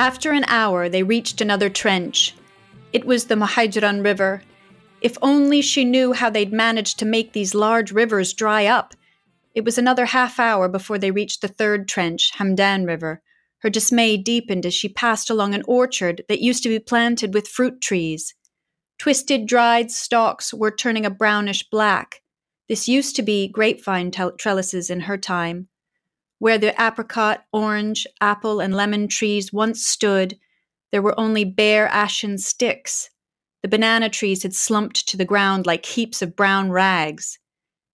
[0.00, 2.34] After an hour, they reached another trench.
[2.90, 4.42] It was the Mahajran River.
[5.02, 8.94] If only she knew how they'd managed to make these large rivers dry up.
[9.54, 13.20] It was another half hour before they reached the third trench, Hamdan River.
[13.58, 17.46] Her dismay deepened as she passed along an orchard that used to be planted with
[17.46, 18.34] fruit trees.
[18.98, 22.22] Twisted, dried stalks were turning a brownish black.
[22.70, 25.68] This used to be grapevine trellises in her time.
[26.40, 30.38] Where the apricot, orange, apple, and lemon trees once stood,
[30.90, 33.10] there were only bare ashen sticks.
[33.62, 37.38] The banana trees had slumped to the ground like heaps of brown rags.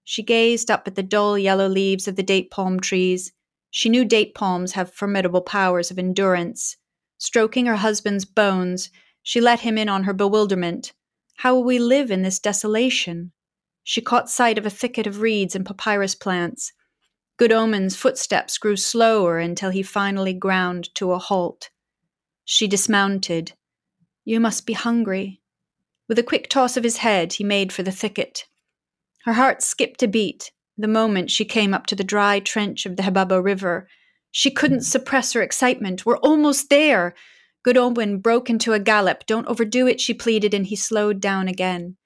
[0.05, 3.33] She gazed up at the dull yellow leaves of the date palm trees.
[3.73, 6.77] She knew date palms have formidable powers of endurance.
[7.19, 8.91] Stroking her husband's bones,
[9.25, 10.93] she let him in on her bewilderment.
[11.39, 13.33] How will we live in this desolation?
[13.83, 16.73] She caught sight of a thicket of reeds and papyrus plants.
[17.39, 21.71] Good Omen's footsteps grew slower until he finally ground to a halt.
[22.45, 23.53] She dismounted.
[24.25, 25.41] You must be hungry.
[26.09, 28.47] With a quick toss of his head, he made for the thicket.
[29.25, 32.97] Her heart skipped a beat the moment she came up to the dry trench of
[32.97, 33.89] the Hababa River.
[34.31, 36.05] She couldn't suppress her excitement.
[36.05, 37.15] We're almost there.
[37.63, 39.27] Good Omen broke into a gallop.
[39.27, 41.97] Don't overdo it, she pleaded, and he slowed down again.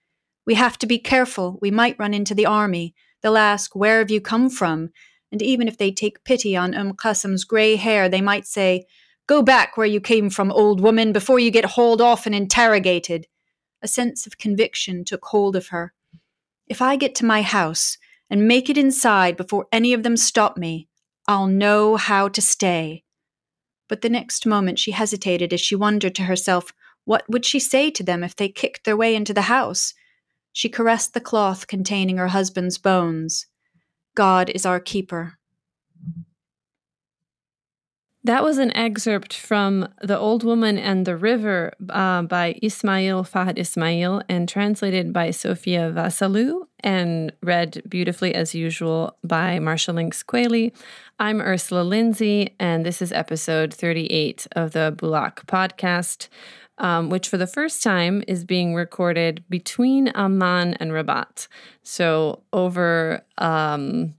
[0.46, 1.58] We have to be careful.
[1.60, 2.94] We might run into the army.
[3.22, 4.90] They'll ask, Where have you come from?
[5.32, 8.86] And even if they take pity on Umm Qasim's grey hair, they might say,
[9.26, 13.28] Go back where you came from, old woman, before you get hauled off and interrogated.
[13.80, 15.92] A sense of conviction took hold of her.
[16.66, 17.96] If I get to my house
[18.28, 20.88] and make it inside before any of them stop me,
[21.28, 23.04] I'll know how to stay.
[23.88, 26.72] But the next moment she hesitated as she wondered to herself,
[27.04, 29.94] what would she say to them if they kicked their way into the house?
[30.52, 33.46] She caressed the cloth containing her husband's bones.
[34.14, 35.38] God is our keeper.
[38.22, 43.58] That was an excerpt from The Old Woman and the River uh, by Ismail Fahd
[43.58, 50.72] Ismail and translated by Sophia Vasalou and read beautifully as usual by Marcia Lynx Qualey.
[51.18, 56.28] I'm Ursula Lindsey, and this is episode 38 of the Bulaq podcast,
[56.80, 61.46] um, which for the first time is being recorded between Amman and Rabat.
[61.82, 63.24] So over.
[63.38, 64.14] Um,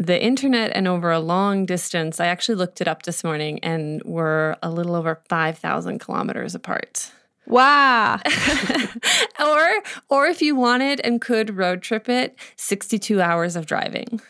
[0.00, 4.00] the internet and over a long distance, I actually looked it up this morning and
[4.04, 7.10] we're a little over 5,000 kilometers apart.
[7.48, 8.20] Wow.
[9.40, 9.68] or
[10.08, 14.20] or if you wanted and could road trip it, 62 hours of driving.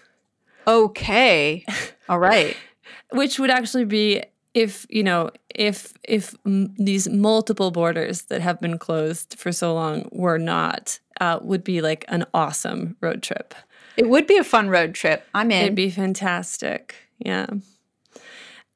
[0.67, 1.67] Okay.
[2.09, 2.57] All right.
[3.13, 4.23] Which would actually be
[4.59, 9.73] if, you know, if if m- these multiple borders that have been closed for so
[9.73, 13.55] long were not uh, would be like an awesome road trip.
[13.97, 15.25] It would be a fun road trip.
[15.35, 15.63] I'm in.
[15.63, 16.95] It'd be fantastic.
[17.19, 17.47] Yeah.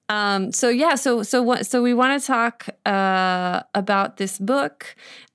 [0.09, 1.66] Um, so yeah, so so what?
[1.66, 4.94] So we want to talk uh, about this book,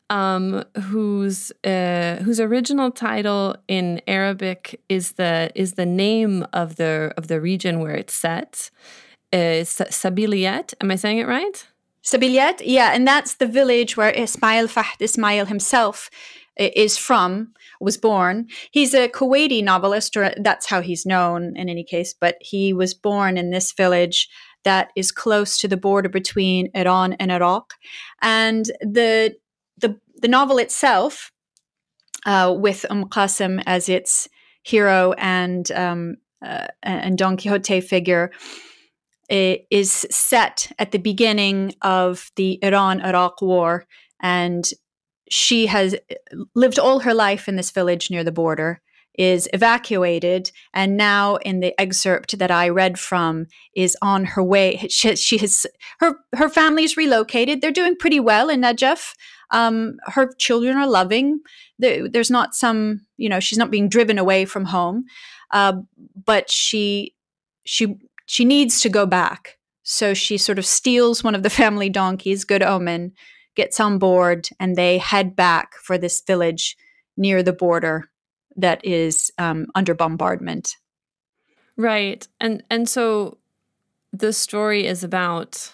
[0.10, 7.14] um, whose uh, whose original title in Arabic is the is the name of the
[7.18, 8.70] of the region where it's set.
[9.34, 10.74] Uh, Sabiliyat.
[10.82, 11.68] Am I saying it right?
[12.04, 16.10] Sabiliyat, yeah, and that's the village where Ismail Fahd Ismail himself
[16.56, 18.48] is from, was born.
[18.72, 22.94] He's a Kuwaiti novelist, or that's how he's known in any case, but he was
[22.94, 24.30] born in this village
[24.64, 27.74] that is close to the border between Iran and Iraq.
[28.22, 29.36] And the
[29.78, 31.32] the, the novel itself,
[32.26, 34.28] uh, with Umm Qasim as its
[34.64, 38.32] hero and um, uh, and Don Quixote figure,
[39.30, 43.86] is set at the beginning of the Iran Iraq War
[44.22, 44.70] and
[45.30, 45.96] she has
[46.56, 48.82] lived all her life in this village near the border
[49.18, 54.88] is evacuated and now in the excerpt that i read from is on her way.
[54.90, 55.66] She, she has
[56.00, 57.62] her her family's relocated.
[57.62, 59.14] They're doing pretty well in najaf.
[59.52, 61.40] Um, her children are loving.
[61.80, 65.06] There, there's not some you know she's not being driven away from home.
[65.52, 65.74] Uh,
[66.26, 67.16] but she
[67.66, 67.98] she
[68.28, 72.44] she needs to go back so she sort of steals one of the family donkeys
[72.44, 73.12] good omen
[73.56, 76.78] gets on board and they head back for this village
[77.18, 78.10] near the border
[78.58, 80.78] that is um, under bombardment.
[81.76, 83.38] Right, and and so
[84.12, 85.74] the story is about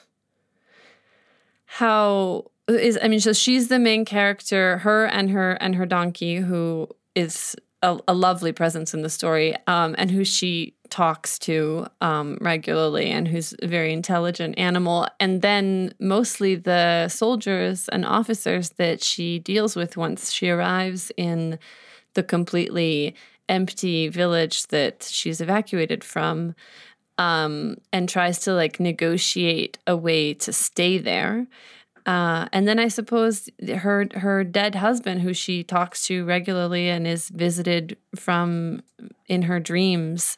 [1.66, 6.38] how is I mean, so she's the main character, her and her and her donkey,
[6.38, 11.86] who is a, a lovely presence in the story, um, and who she talks to
[12.02, 15.08] um, regularly and who's a very intelligent animal.
[15.20, 21.60] And then mostly the soldiers and officers that she deals with once she arrives in
[22.16, 23.16] the completely
[23.50, 26.56] empty village that she's evacuated from.
[27.18, 31.48] um, and tries to like negotiate a way to stay there.
[32.06, 37.08] Uh, and then I suppose her her dead husband, who she talks to regularly and
[37.08, 38.82] is visited from
[39.28, 40.36] in her dreams,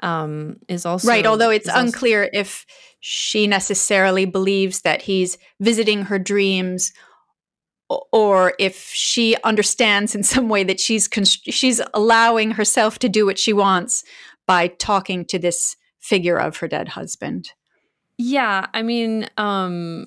[0.00, 1.26] um, is also right.
[1.26, 2.66] Although it's unclear also- if
[3.00, 6.92] she necessarily believes that he's visiting her dreams
[8.12, 13.24] or if she understands in some way that she's const- she's allowing herself to do
[13.24, 14.04] what she wants
[14.46, 17.52] by talking to this figure of her dead husband.
[18.18, 20.06] Yeah, I mean, um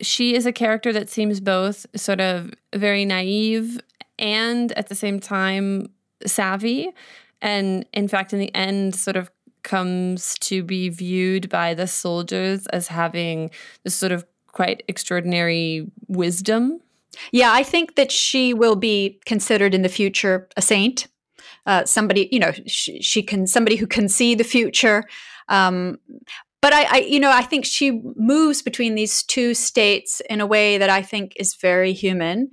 [0.00, 3.80] she is a character that seems both sort of very naive
[4.18, 5.86] and at the same time
[6.26, 6.90] savvy
[7.42, 9.30] and in fact in the end sort of
[9.62, 13.50] comes to be viewed by the soldiers as having
[13.82, 16.80] this sort of quite extraordinary wisdom
[17.32, 21.06] yeah, I think that she will be considered in the future a saint.
[21.66, 25.04] Uh, somebody, you know, she, she, can somebody who can see the future.
[25.48, 25.98] Um,
[26.64, 30.46] but I, I, you know, I think she moves between these two states in a
[30.46, 32.52] way that I think is very human,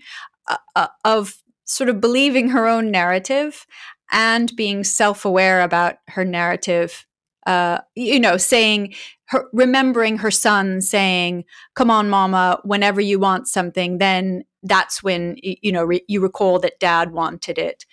[0.50, 3.66] uh, uh, of sort of believing her own narrative
[4.12, 7.08] and being self-aware about her narrative.
[7.48, 8.96] Uh, you know, saying
[9.30, 15.38] her, remembering her son saying, "Come on, Mama, whenever you want something, then that's when
[15.42, 17.86] you know re- you recall that dad wanted it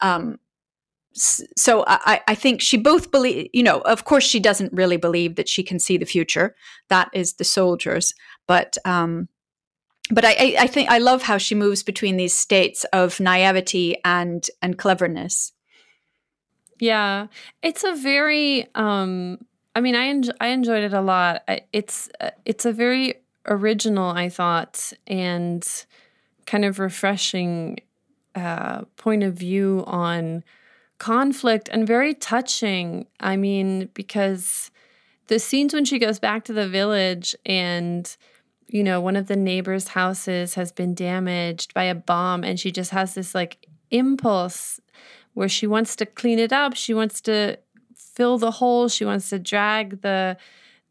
[0.00, 0.38] um,
[1.12, 5.34] so I, I think she both believe you know of course she doesn't really believe
[5.34, 6.54] that she can see the future
[6.88, 8.14] that is the soldiers
[8.46, 9.28] but um,
[10.10, 14.44] but I, I think I love how she moves between these states of naivety and
[14.60, 15.52] and cleverness.
[16.80, 17.28] Yeah,
[17.62, 18.66] it's a very.
[18.74, 19.38] Um,
[19.76, 21.48] I mean, I en- I enjoyed it a lot.
[21.72, 25.66] It's uh, it's a very original, I thought, and
[26.46, 27.78] kind of refreshing
[28.34, 30.42] uh, point of view on
[31.00, 33.08] conflict and very touching.
[33.18, 34.70] I mean, because
[35.26, 38.16] the scenes when she goes back to the village and
[38.68, 42.70] you know, one of the neighbors' houses has been damaged by a bomb, and she
[42.70, 44.78] just has this like impulse
[45.34, 46.76] where she wants to clean it up.
[46.76, 47.58] She wants to
[47.96, 48.88] fill the hole.
[48.88, 50.36] She wants to drag the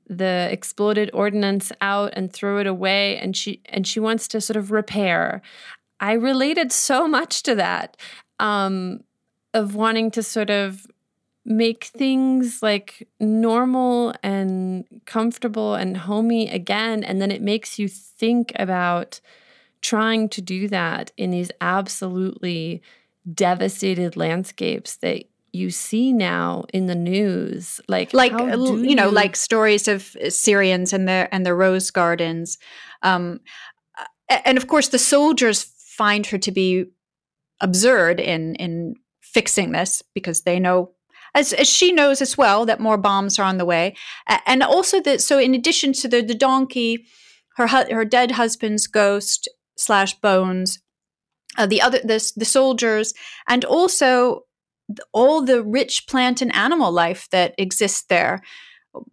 [0.09, 4.57] the exploded ordnance out and throw it away and she and she wants to sort
[4.57, 5.39] of repair
[5.99, 7.95] i related so much to that
[8.39, 9.01] um,
[9.53, 10.87] of wanting to sort of
[11.45, 18.51] make things like normal and comfortable and homey again and then it makes you think
[18.55, 19.19] about
[19.81, 22.81] trying to do that in these absolutely
[23.33, 27.81] devastated landscapes that you see now in the news.
[27.87, 31.91] Like like uh, you know like stories of uh, syrians and their and their rose
[31.91, 32.57] gardens.
[33.01, 33.39] Um,
[34.29, 36.85] and of course the soldiers find her to be
[37.61, 38.95] absurd in in
[39.33, 40.91] fixing this because they know
[41.35, 43.95] as, as she knows as well that more bombs are on the way
[44.45, 47.05] and also that so in addition to the the donkey
[47.55, 49.47] her her dead husband's ghost
[49.77, 50.79] slash bones
[51.57, 53.13] uh, the other the, the soldiers
[53.47, 54.43] and also
[55.13, 58.41] all the rich plant and animal life that exists there.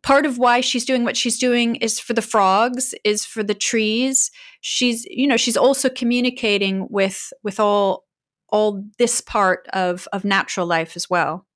[0.03, 3.55] Part of why she's doing what she's doing is for the frogs, is for the
[3.55, 4.31] trees.
[4.63, 8.06] She's, you know, she's also communicating with with all
[8.49, 11.47] all this part of of natural life as well.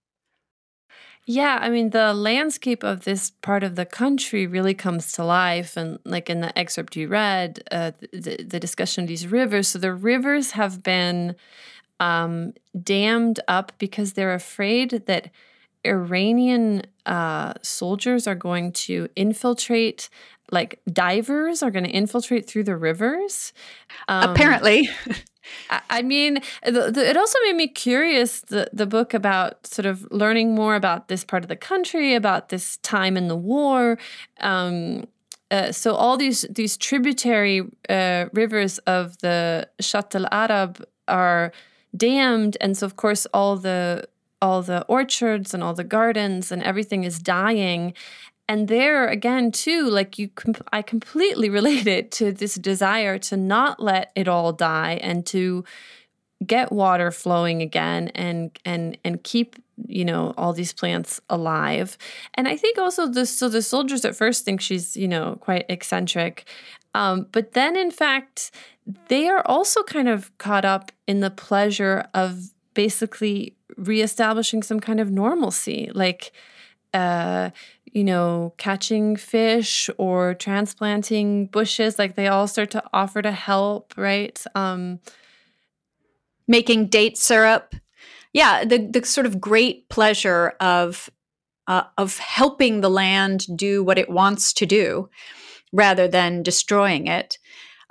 [1.26, 5.76] Yeah, I mean, the landscape of this part of the country really comes to life.
[5.76, 9.68] And, like in the excerpt you read, uh, the, the discussion of these rivers.
[9.68, 11.36] So, the rivers have been
[12.00, 15.30] um, dammed up because they're afraid that
[15.86, 20.08] Iranian uh, soldiers are going to infiltrate,
[20.50, 23.52] like divers are going to infiltrate through the rivers.
[24.08, 24.88] Um, Apparently.
[25.88, 30.74] I mean, it also made me curious the, the book about sort of learning more
[30.74, 33.98] about this part of the country, about this time in the war.
[34.40, 35.04] Um,
[35.50, 41.52] uh, so all these these tributary uh, rivers of the Shatt al Arab are
[41.96, 44.06] dammed and so of course all the
[44.40, 47.92] all the orchards and all the gardens and everything is dying
[48.50, 50.28] and there again too like you
[50.72, 55.64] i completely relate it to this desire to not let it all die and to
[56.46, 61.96] get water flowing again and and and keep you know all these plants alive.
[62.34, 65.66] And i think also the so the soldiers at first think she's you know quite
[65.68, 66.44] eccentric
[66.94, 68.50] um, but then in fact
[69.08, 75.00] they are also kind of caught up in the pleasure of basically reestablishing some kind
[75.00, 76.32] of normalcy like
[76.94, 77.50] uh
[77.92, 83.94] you know catching fish or transplanting bushes like they all start to offer to help
[83.96, 85.00] right um
[86.46, 87.74] making date syrup
[88.32, 91.10] yeah the the sort of great pleasure of
[91.70, 95.08] uh, of helping the land do what it wants to do
[95.72, 97.38] rather than destroying it.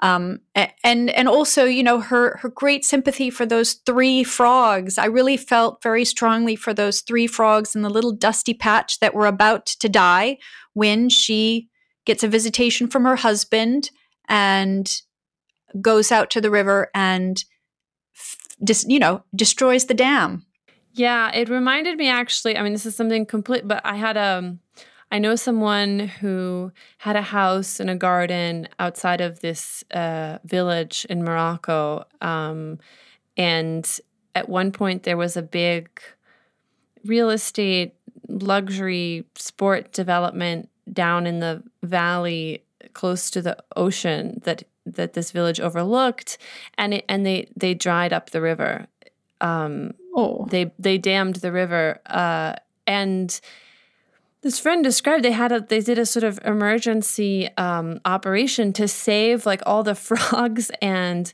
[0.01, 4.98] Um, and and also, you know, her her great sympathy for those three frogs.
[4.98, 9.13] I really felt very strongly for those three frogs in the little dusty patch that
[9.13, 10.38] were about to die
[10.74, 11.70] when she
[12.06, 13.91] gets a visitation from her husband
[14.27, 15.01] and
[15.82, 17.44] goes out to the river and
[18.63, 20.46] dis, you know destroys the dam.
[20.94, 22.58] Yeah, it reminded me actually.
[22.58, 24.58] I mean, this is something complete, but I had a.
[25.12, 31.06] I know someone who had a house and a garden outside of this uh, village
[31.10, 32.80] in Morocco, um,
[33.36, 34.00] and
[34.36, 35.89] at one point there was a big
[37.06, 37.96] real estate
[38.28, 42.63] luxury sport development down in the valley
[42.94, 46.38] close to the ocean that that this village overlooked,
[46.78, 48.88] and it, and they they dried up the river.
[49.42, 52.54] Um, oh, they they dammed the river, uh,
[52.86, 53.39] and
[54.41, 58.88] this friend described they had a they did a sort of emergency um, operation to
[58.88, 61.34] save like all the frogs and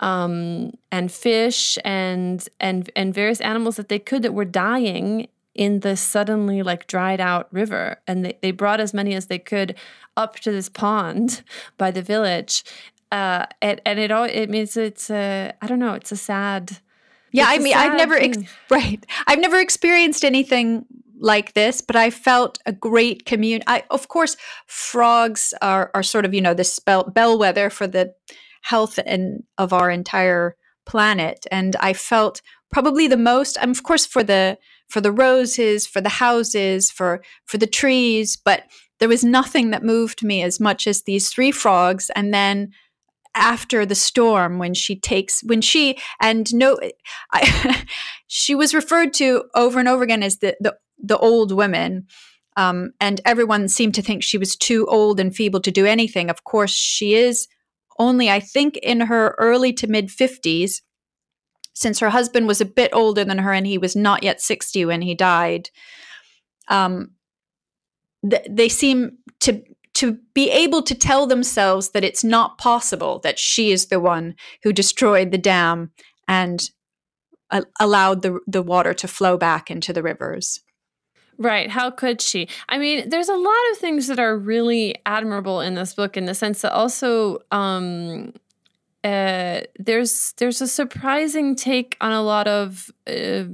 [0.00, 5.80] um, and fish and and and various animals that they could that were dying in
[5.80, 7.98] the suddenly like dried out river.
[8.06, 9.74] And they, they brought as many as they could
[10.16, 11.42] up to this pond
[11.78, 12.64] by the village.
[13.10, 16.78] Uh, and, and it all it means it's a I don't know it's a sad
[17.30, 18.38] yeah I mean I've never ex-
[18.70, 19.04] right.
[19.26, 20.84] I've never experienced anything
[21.20, 26.24] like this but I felt a great community I of course frogs are are sort
[26.24, 28.12] of you know the spell bellwether for the
[28.62, 32.42] health and of our entire planet and I felt
[32.72, 34.58] probably the most I'm of course for the
[34.88, 38.64] for the roses for the houses for for the trees but
[38.98, 42.70] there was nothing that moved me as much as these three frogs and then
[43.36, 46.78] after the storm when she takes when she and no
[47.32, 47.84] I,
[48.26, 52.06] she was referred to over and over again as the the, the old woman
[52.56, 56.30] um, and everyone seemed to think she was too old and feeble to do anything
[56.30, 57.48] of course she is
[57.98, 60.80] only i think in her early to mid 50s
[61.74, 64.84] since her husband was a bit older than her and he was not yet 60
[64.86, 65.70] when he died
[66.68, 67.10] um,
[68.28, 69.62] th- they seem to
[69.94, 74.34] to be able to tell themselves that it's not possible that she is the one
[74.62, 75.90] who destroyed the dam
[76.28, 76.70] and
[77.50, 80.60] uh, allowed the the water to flow back into the rivers.
[81.38, 81.68] Right.
[81.70, 82.48] How could she?
[82.68, 86.24] I mean, there's a lot of things that are really admirable in this book in
[86.24, 88.32] the sense that also um,
[89.04, 93.44] uh, there's there's a surprising take on a lot of uh,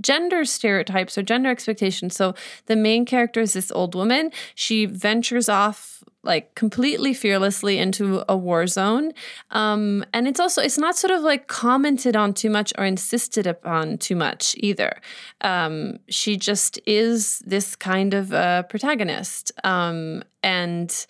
[0.00, 2.14] gender stereotypes or gender expectations.
[2.14, 2.34] So
[2.66, 4.30] the main character is this old woman.
[4.54, 9.12] She ventures off like completely fearlessly into a war zone.
[9.50, 13.46] Um, and it's also it's not sort of like commented on too much or insisted
[13.46, 15.00] upon too much either.
[15.40, 19.52] Um, she just is this kind of uh, protagonist.
[19.64, 21.06] Um, and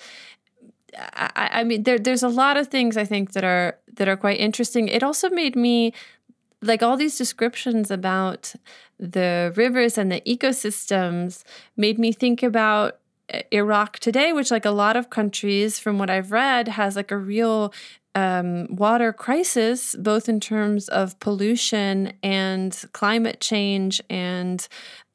[0.96, 4.16] I, I mean, there, there's a lot of things I think that are that are
[4.16, 4.88] quite interesting.
[4.88, 5.92] It also made me
[6.62, 8.54] like all these descriptions about
[8.98, 11.42] the rivers and the ecosystems
[11.76, 12.99] made me think about
[13.52, 17.16] Iraq today, which like a lot of countries, from what I've read, has like a
[17.16, 17.72] real
[18.14, 24.66] um, water crisis, both in terms of pollution and climate change and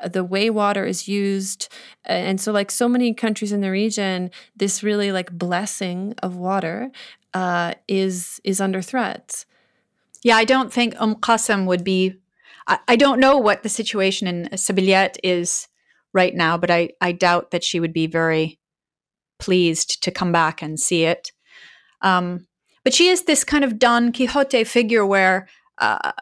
[0.06, 1.68] the way water is used.
[2.06, 6.92] And so, like so many countries in the region, this really like blessing of water
[7.34, 9.46] uh, is is under threat.
[10.24, 12.16] Yeah, I don't think Um Qasim would be.
[12.68, 15.68] I, I don't know what the situation in Sabiliat is
[16.16, 18.58] right now, but I, I doubt that she would be very
[19.38, 21.32] pleased to come back and see it.
[22.02, 22.48] Um,
[22.84, 26.14] but she is this kind of Don Quixote figure where uh,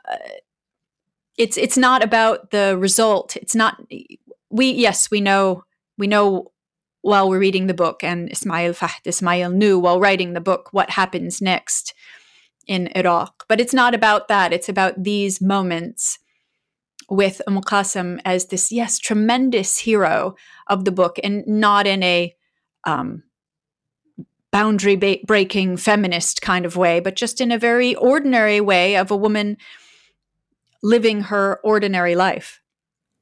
[1.38, 3.35] it's it's not about the result.
[3.35, 3.81] It's not
[4.50, 5.63] we yes we know
[5.97, 6.51] we know
[7.01, 10.91] while we're reading the book and Ismail Fahd Ismail knew while writing the book what
[10.91, 11.93] happens next
[12.65, 13.45] in Iraq.
[13.50, 14.53] But it's not about that.
[14.53, 16.17] It's about these moments
[17.13, 20.36] with Umm as this yes tremendous hero
[20.67, 22.36] of the book and not in a
[22.86, 23.24] um,
[24.51, 29.12] boundary ba- breaking feminist kind of way, but just in a very ordinary way of
[29.12, 29.58] a woman
[30.82, 32.62] living her ordinary life.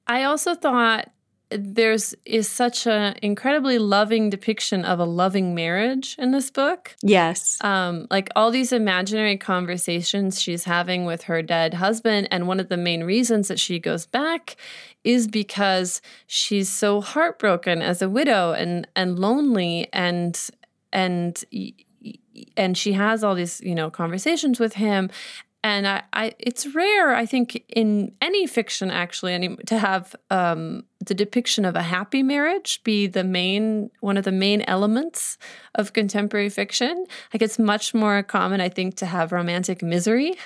[0.08, 1.10] I also thought
[1.52, 6.96] there's is such an incredibly loving depiction of a loving marriage in this book.
[7.02, 7.58] Yes.
[7.64, 12.28] Um, like all these imaginary conversations she's having with her dead husband.
[12.32, 14.56] And one of the main reasons that she goes back
[15.04, 20.40] is because she's so heartbroken as a widow and and lonely and
[20.94, 21.44] and
[22.58, 25.10] and she has all these you know conversations with him
[25.64, 30.84] and I, I it's rare i think in any fiction actually any, to have um,
[31.06, 35.38] the depiction of a happy marriage be the main one of the main elements
[35.76, 37.06] of contemporary fiction.
[37.34, 40.36] Like it's much more common, I think, to have romantic misery.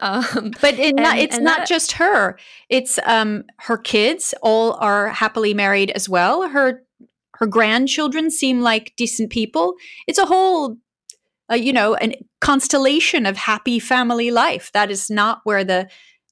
[0.00, 4.74] Um, but it and, not, it's not that, just her; it's um, her kids all
[4.74, 6.48] are happily married as well.
[6.48, 6.84] Her
[7.34, 9.74] her grandchildren seem like decent people.
[10.06, 10.76] It's a whole,
[11.50, 14.70] uh, you know, a constellation of happy family life.
[14.72, 15.88] That is not where the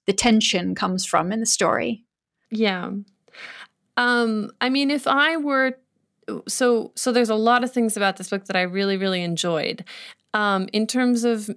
[0.06, 2.04] the tension comes from in the story.
[2.50, 2.90] Yeah.
[3.96, 5.78] Um, I mean, if I were
[6.48, 9.84] so so there's a lot of things about this book that I really, really enjoyed.
[10.34, 11.50] Um, in terms of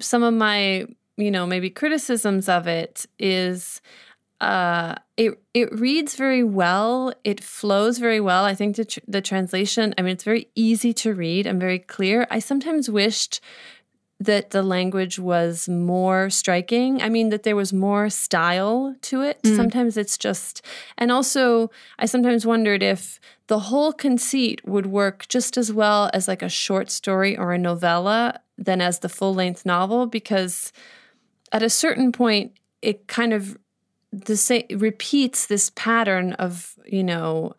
[0.00, 0.86] some of my,
[1.16, 3.80] you know, maybe criticisms of it is
[4.40, 7.12] uh, it it reads very well.
[7.24, 8.44] It flows very well.
[8.44, 9.94] I think the tr- the translation.
[9.98, 12.26] I mean, it's very easy to read and very clear.
[12.30, 13.40] I sometimes wished
[14.20, 17.00] that the language was more striking.
[17.00, 19.40] I mean, that there was more style to it.
[19.42, 19.54] Mm.
[19.54, 20.60] Sometimes it's just,
[20.96, 26.26] and also, I sometimes wondered if the whole conceit would work just as well as
[26.26, 30.72] like a short story or a novella than as the full length novel, because
[31.52, 32.52] at a certain point,
[32.82, 33.56] it kind of
[34.12, 37.54] the same repeats this pattern of you know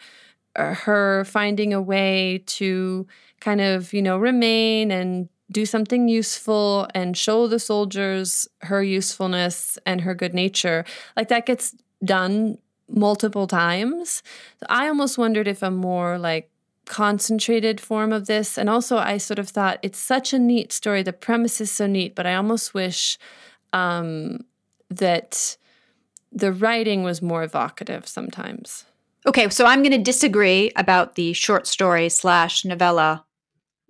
[0.56, 3.08] uh, her finding a way to
[3.40, 9.78] kind of you know remain and do something useful and show the soldiers her usefulness
[9.86, 10.86] and her good nature.
[11.16, 14.22] Like that gets done multiple times.
[14.70, 16.50] I almost wondered if a more like
[16.86, 21.04] concentrated form of this and also I sort of thought it's such a neat story
[21.04, 23.20] the premise is so neat but I almost wish
[23.74, 24.40] um
[24.90, 25.56] that
[26.32, 28.86] the writing was more evocative sometimes.
[29.26, 33.26] Okay, so I'm going to disagree about the short story slash novella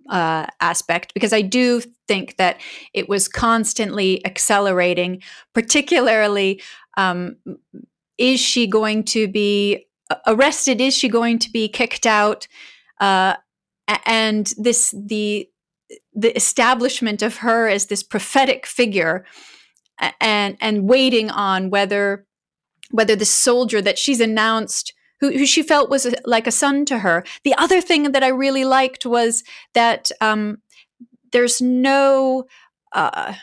[0.08, 2.60] uh, aspect because I do think that
[2.92, 5.22] it was constantly accelerating,
[5.54, 6.60] particularly.
[6.96, 7.36] Um,
[8.18, 9.86] is she going to be
[10.26, 10.80] arrested?
[10.80, 12.48] Is she going to be kicked out?
[12.98, 13.36] Uh,
[14.04, 15.48] and this the
[16.14, 19.24] the establishment of her as this prophetic figure
[20.20, 22.26] and and waiting on whether
[22.90, 26.84] whether the soldier that she's announced who, who she felt was a, like a son
[26.86, 27.24] to her.
[27.44, 30.58] The other thing that I really liked was that um,
[31.32, 32.46] there's no
[32.92, 33.34] uh,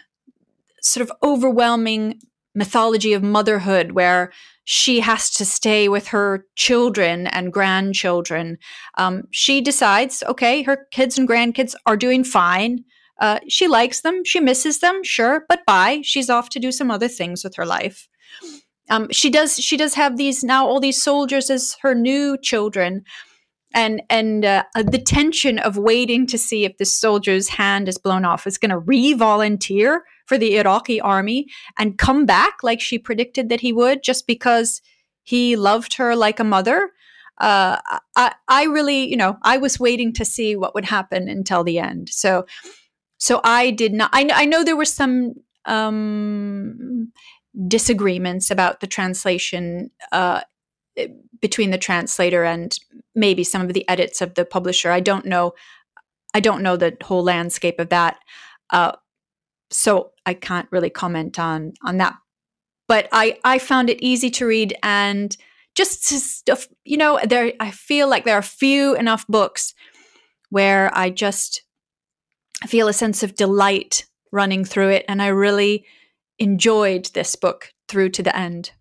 [0.81, 2.19] sort of overwhelming
[2.55, 4.31] mythology of motherhood where
[4.63, 8.57] she has to stay with her children and grandchildren.
[8.97, 12.83] Um, she decides, okay, her kids and grandkids are doing fine.
[13.19, 16.01] Uh, she likes them, she misses them, sure, but bye.
[16.03, 18.07] She's off to do some other things with her life.
[18.89, 23.03] Um, she does she does have these now all these soldiers as her new children.
[23.73, 27.97] And and uh, uh the tension of waiting to see if this soldier's hand is
[27.97, 31.47] blown off is going to re-volunteer for the iraqi army
[31.77, 34.81] and come back like she predicted that he would just because
[35.23, 36.91] he loved her like a mother.
[37.39, 37.77] Uh,
[38.15, 41.77] I, I really you know i was waiting to see what would happen until the
[41.77, 42.09] end.
[42.09, 42.45] So
[43.17, 45.33] so i did not i, I know there were some
[45.67, 47.11] um,
[47.67, 50.41] disagreements about the translation uh,
[51.41, 52.77] between the translator and
[53.15, 54.91] maybe some of the edits of the publisher.
[54.91, 55.53] I don't know.
[56.33, 58.19] I don't know the whole landscape of that,
[58.69, 58.93] uh,
[59.71, 62.15] so I can't really comment on on that.
[62.87, 65.35] But I I found it easy to read and
[65.75, 66.67] just stuff.
[66.83, 69.73] You know, there I feel like there are few enough books
[70.49, 71.63] where I just
[72.67, 75.85] feel a sense of delight running through it, and I really
[76.39, 78.71] enjoyed this book through to the end.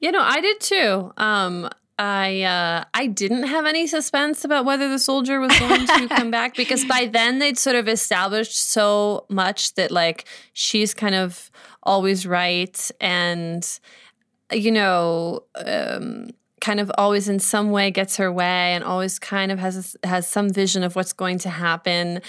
[0.00, 1.12] You know, I did too.
[1.16, 6.08] Um, I uh, I didn't have any suspense about whether the soldier was going to
[6.08, 11.14] come back because by then they'd sort of established so much that like she's kind
[11.14, 11.50] of
[11.82, 13.78] always right and
[14.52, 19.52] you know um, kind of always in some way gets her way and always kind
[19.52, 22.20] of has has some vision of what's going to happen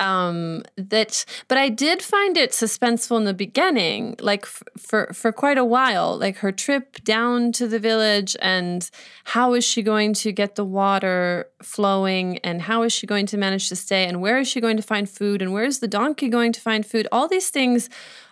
[0.00, 5.32] um that but i did find it suspenseful in the beginning like f- for for
[5.32, 8.90] quite a while like her trip down to the village and
[9.24, 13.36] how is she going to get the water flowing and how is she going to
[13.36, 15.88] manage to stay and where is she going to find food and where is the
[15.88, 17.06] donkey going to find food?
[17.12, 17.88] All these things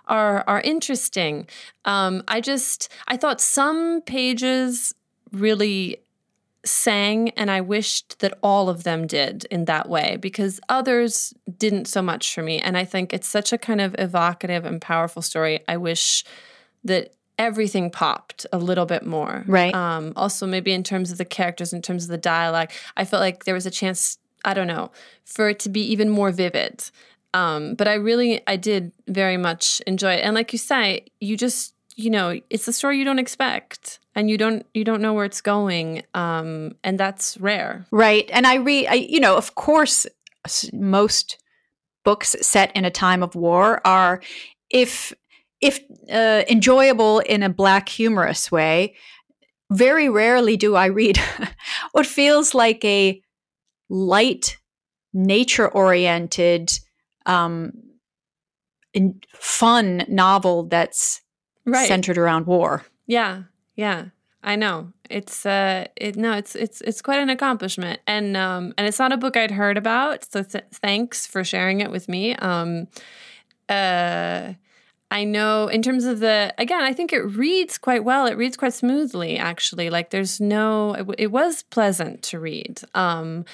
[0.07, 1.47] are are interesting.
[1.85, 4.95] Um i just i thought some pages
[5.33, 5.99] really
[6.67, 11.87] sang and I wished that all of them did in that way because others didn't
[11.87, 12.59] so much for me.
[12.59, 15.61] And I think it's such a kind of evocative and powerful story.
[15.69, 16.25] I wish
[16.85, 19.45] that everything popped a little bit more.
[19.47, 19.75] Right.
[19.75, 23.21] Um, also, maybe in terms of the characters, in terms of the dialogue, I felt
[23.21, 24.91] like there was a chance, I don't know,
[25.25, 26.91] for it to be even more vivid.
[27.35, 30.21] Um, but I really, I did very much enjoy it.
[30.21, 34.31] And like you say, you just, you know, it's a story you don't expect and
[34.31, 37.87] you don't you don't know where it's going um and that's rare.
[37.91, 38.31] Right.
[38.33, 40.07] And I read I you know, of course
[40.73, 41.39] most
[42.05, 44.23] books set in a time of war are
[44.71, 45.13] if
[45.61, 45.81] if
[46.13, 48.95] uh, enjoyable in a black humorous way
[49.73, 51.19] very rarely do i read
[51.93, 53.21] what feels like a
[53.89, 54.59] light
[55.13, 56.71] nature oriented
[57.27, 57.73] um,
[59.35, 61.23] fun novel that's
[61.67, 61.89] right.
[61.89, 62.85] centered around war.
[63.07, 63.43] Yeah,
[63.75, 64.07] yeah,
[64.43, 64.93] I know.
[65.11, 69.13] It's uh, it no, it's it's it's quite an accomplishment, and um, and it's not
[69.13, 70.31] a book I'd heard about.
[70.31, 72.35] So th- thanks for sharing it with me.
[72.37, 72.89] Um,
[73.69, 74.55] uh,
[75.09, 78.27] I know in terms of the again, I think it reads quite well.
[78.27, 79.89] It reads quite smoothly, actually.
[79.89, 82.81] Like there's no, it, it was pleasant to read.
[82.93, 83.45] Um,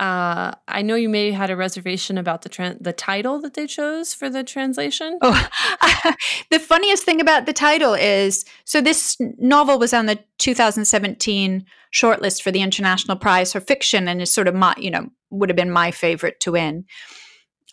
[0.00, 3.66] uh, I know you may had a reservation about the tra- the title that they
[3.66, 5.18] chose for the translation.
[5.20, 5.48] Oh,
[6.50, 12.40] the funniest thing about the title is so this novel was on the 2017 shortlist
[12.42, 15.56] for the International Prize for Fiction, and is sort of my, you know, would have
[15.56, 16.86] been my favorite to win.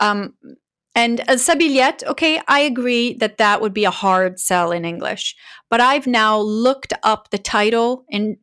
[0.02, 0.34] Um,
[1.00, 1.38] and uh,
[2.10, 5.34] okay, I agree that that would be a hard sell in English.
[5.70, 8.36] But I've now looked up the title and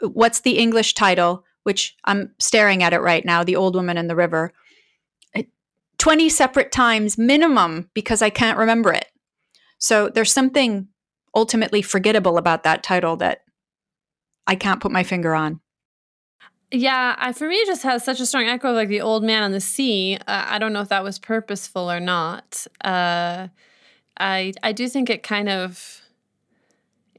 [0.00, 4.06] what's the English title, which I'm staring at it right now The Old Woman in
[4.06, 4.54] the River.
[5.98, 9.08] 20 separate times minimum because I can't remember it.
[9.78, 10.88] So there's something
[11.34, 13.40] ultimately forgettable about that title that
[14.46, 15.60] I can't put my finger on.
[16.72, 19.22] Yeah, I, for me, it just has such a strong echo of like the old
[19.22, 20.18] man on the sea.
[20.26, 22.66] Uh, I don't know if that was purposeful or not.
[22.84, 23.48] Uh,
[24.18, 26.02] I I do think it kind of,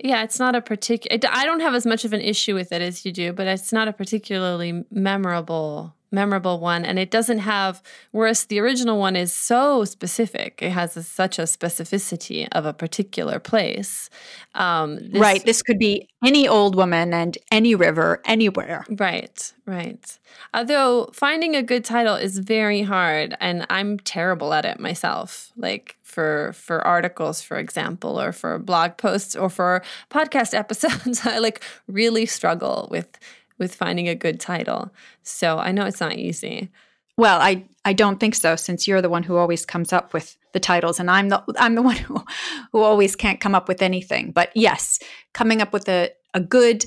[0.03, 1.19] yeah, it's not a particular.
[1.31, 3.71] I don't have as much of an issue with it as you do, but it's
[3.73, 9.33] not a particularly memorable memorable one and it doesn't have whereas the original one is
[9.33, 14.09] so specific it has a, such a specificity of a particular place
[14.55, 18.85] um, this, right this could be any old woman and any river anywhere.
[18.89, 20.19] Right right.
[20.53, 25.97] Although finding a good title is very hard and i'm terrible at it myself like
[26.03, 31.25] for for articles for example or for blog posts or for podcast episodes.
[31.25, 33.19] I like really struggle with
[33.59, 34.91] with finding a good title.
[35.23, 36.69] So I know it's not easy.
[37.17, 40.37] Well, I I don't think so since you're the one who always comes up with
[40.53, 42.23] the titles and I'm the I'm the one who
[42.71, 44.31] who always can't come up with anything.
[44.31, 44.99] But yes,
[45.33, 46.85] coming up with a a good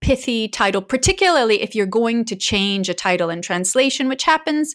[0.00, 4.74] pithy title, particularly if you're going to change a title in translation, which happens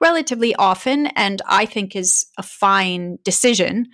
[0.00, 3.88] relatively often and I think is a fine decision.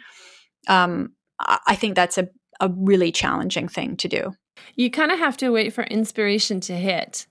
[0.69, 2.29] Um, I think that's a,
[2.61, 4.33] a really challenging thing to do.
[4.75, 7.27] You kind of have to wait for inspiration to hit.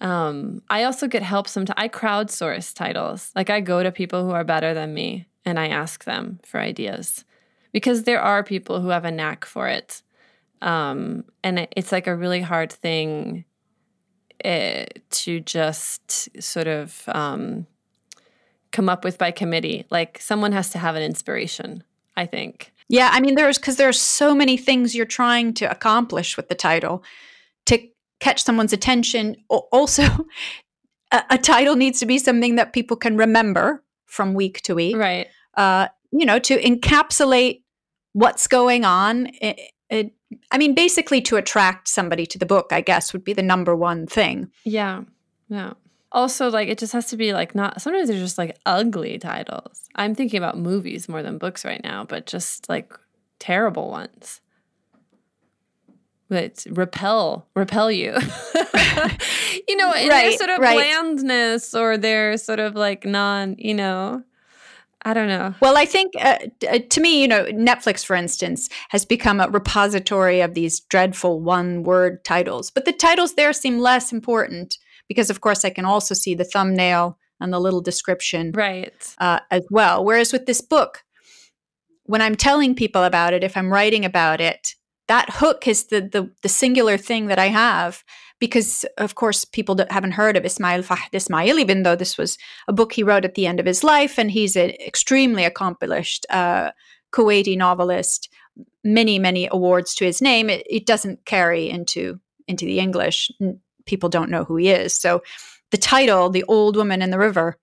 [0.00, 1.74] Um, I also get help sometimes.
[1.76, 3.32] I crowdsource titles.
[3.34, 6.60] Like I go to people who are better than me and I ask them for
[6.60, 7.24] ideas
[7.72, 10.02] because there are people who have a knack for it.
[10.62, 13.44] Um, and it, it's like a really hard thing
[14.44, 17.66] uh, to just sort of um,
[18.72, 19.86] come up with by committee.
[19.90, 21.82] Like someone has to have an inspiration,
[22.16, 22.72] I think.
[22.88, 26.54] Yeah, I mean, there's because there's so many things you're trying to accomplish with the
[26.54, 27.04] title
[27.66, 27.78] to
[28.20, 29.36] catch someone's attention.
[29.48, 30.02] Also,
[31.12, 34.96] a, a title needs to be something that people can remember from week to week.
[34.96, 35.26] Right.
[35.54, 37.62] Uh, you know, to encapsulate
[38.14, 39.26] what's going on.
[39.40, 40.12] It, it,
[40.50, 43.76] I mean, basically, to attract somebody to the book, I guess, would be the number
[43.76, 44.50] one thing.
[44.64, 45.02] Yeah.
[45.48, 45.74] Yeah
[46.12, 49.88] also like it just has to be like not sometimes they're just like ugly titles
[49.96, 52.92] i'm thinking about movies more than books right now but just like
[53.38, 54.40] terrible ones
[56.30, 58.12] that repel repel you
[59.68, 60.74] you know in right, their sort of right.
[60.76, 64.22] blandness or their sort of like non you know
[65.02, 65.54] I don't know.
[65.60, 69.48] Well, I think uh, uh, to me, you know, Netflix, for instance, has become a
[69.48, 74.76] repository of these dreadful one word titles, but the titles there seem less important
[75.08, 79.40] because of course I can also see the thumbnail and the little description right uh,
[79.50, 80.04] as well.
[80.04, 81.04] Whereas with this book,
[82.04, 84.74] when I'm telling people about it, if I'm writing about it,
[85.08, 88.04] that hook is the the, the singular thing that I have
[88.40, 92.72] because of course people haven't heard of Ismail Fahd Ismail, even though this was a
[92.72, 96.70] book he wrote at the end of his life, and he's an extremely accomplished uh,
[97.12, 98.28] Kuwaiti novelist.
[98.84, 100.50] Many many awards to his name.
[100.50, 103.30] It, it doesn't carry into into the English
[103.88, 104.94] people don't know who he is.
[104.94, 105.22] So
[105.70, 107.56] the title, The Old Woman in the River,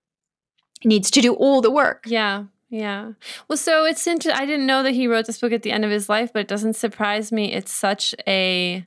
[0.84, 2.04] needs to do all the work.
[2.06, 2.44] Yeah.
[2.68, 3.12] Yeah.
[3.48, 4.40] Well, so it's interesting.
[4.42, 6.40] I didn't know that he wrote this book at the end of his life, but
[6.40, 7.52] it doesn't surprise me.
[7.52, 8.84] It's such a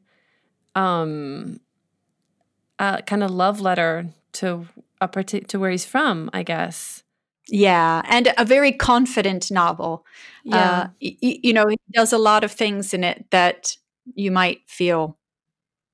[0.76, 1.60] um
[2.78, 4.68] a kind of love letter to
[5.02, 7.04] a partic- to where he's from, I guess.
[7.48, 10.06] Yeah, and a very confident novel.
[10.52, 10.80] Uh, Yeah.
[10.82, 13.76] uh, y- you know, it does a lot of things in it that
[14.16, 15.18] you might feel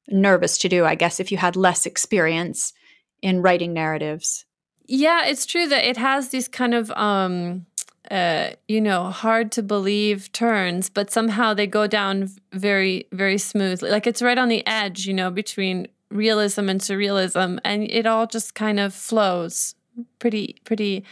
[0.10, 2.74] nervous to do, I guess, if you had less experience
[3.22, 4.46] in writing narratives.
[4.86, 7.65] Yeah, it's true that it has these kind of um
[8.12, 13.89] uh you know, hard to believe turns, but somehow they go down very very smoothly.
[13.89, 18.28] Like it's right on the edge, you know, between realism and surrealism and it all
[18.28, 19.76] just kind of flows
[20.20, 21.04] pretty pretty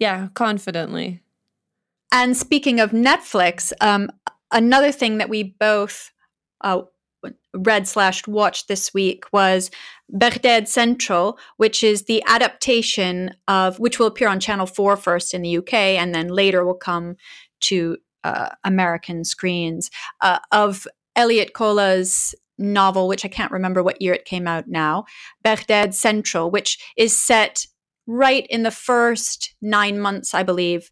[0.00, 1.20] yeah, confidently.
[2.10, 4.10] And speaking of Netflix, um,
[4.50, 6.10] another thing that we both
[6.62, 6.82] uh,
[7.54, 9.70] read slash watched this week was
[10.08, 15.42] Baghdad Central, which is the adaptation of which will appear on Channel 4 first in
[15.42, 17.16] the UK and then later will come
[17.60, 24.12] to uh, American screens uh, of Elliott Colla's novel, which I can't remember what year
[24.12, 25.04] it came out now,
[25.42, 27.66] Baghdad Central, which is set
[28.06, 30.90] right in the first nine months, I believe,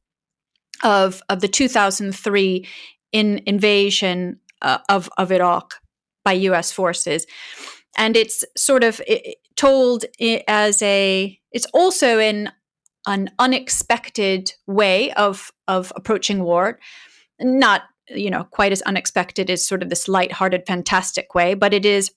[0.82, 2.66] of of the 2003
[3.12, 5.74] in invasion uh, of of Iraq
[6.28, 6.70] by U.S.
[6.70, 7.26] forces,
[7.96, 9.00] and it's sort of
[9.56, 10.04] told
[10.46, 11.38] as a.
[11.52, 12.50] It's also in
[13.06, 16.78] an unexpected way of of approaching war,
[17.40, 21.86] not you know quite as unexpected as sort of this light-hearted, fantastic way, but it
[21.86, 22.12] is.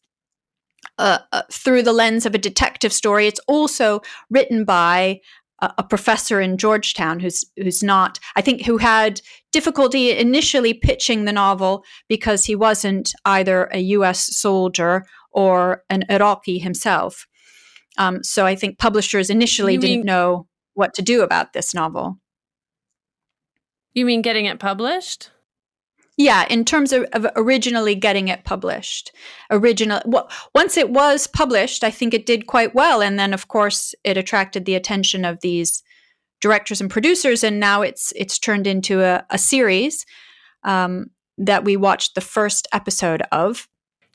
[0.97, 5.21] Uh, uh, through the lens of a detective story, it's also written by
[5.61, 9.21] a, a professor in Georgetown who's who's not, I think, who had
[9.51, 14.35] difficulty initially pitching the novel because he wasn't either a U.S.
[14.35, 17.27] soldier or an Iraqi himself.
[17.97, 21.73] Um, so I think publishers initially You didn't mean know what to do about this
[21.73, 22.17] novel.
[23.93, 25.29] you mean getting it published?
[26.21, 29.11] Yeah, in terms of, of originally getting it published,
[29.49, 33.47] original well, once it was published, I think it did quite well, and then of
[33.47, 35.81] course it attracted the attention of these
[36.39, 40.05] directors and producers, and now it's it's turned into a, a series
[40.63, 41.07] um,
[41.39, 43.67] that we watched the first episode of,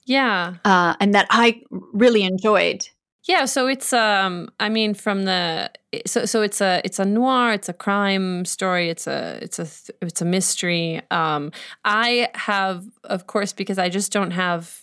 [0.05, 0.55] Yeah.
[0.65, 1.61] uh, and that I
[1.93, 2.87] really enjoyed.
[3.27, 5.71] Yeah, so it's um I mean from the
[6.07, 9.67] so so it's a it's a noir, it's a crime story, it's a it's a
[10.01, 11.03] it's a mystery.
[11.11, 11.51] Um
[11.85, 14.83] I have of course because I just don't have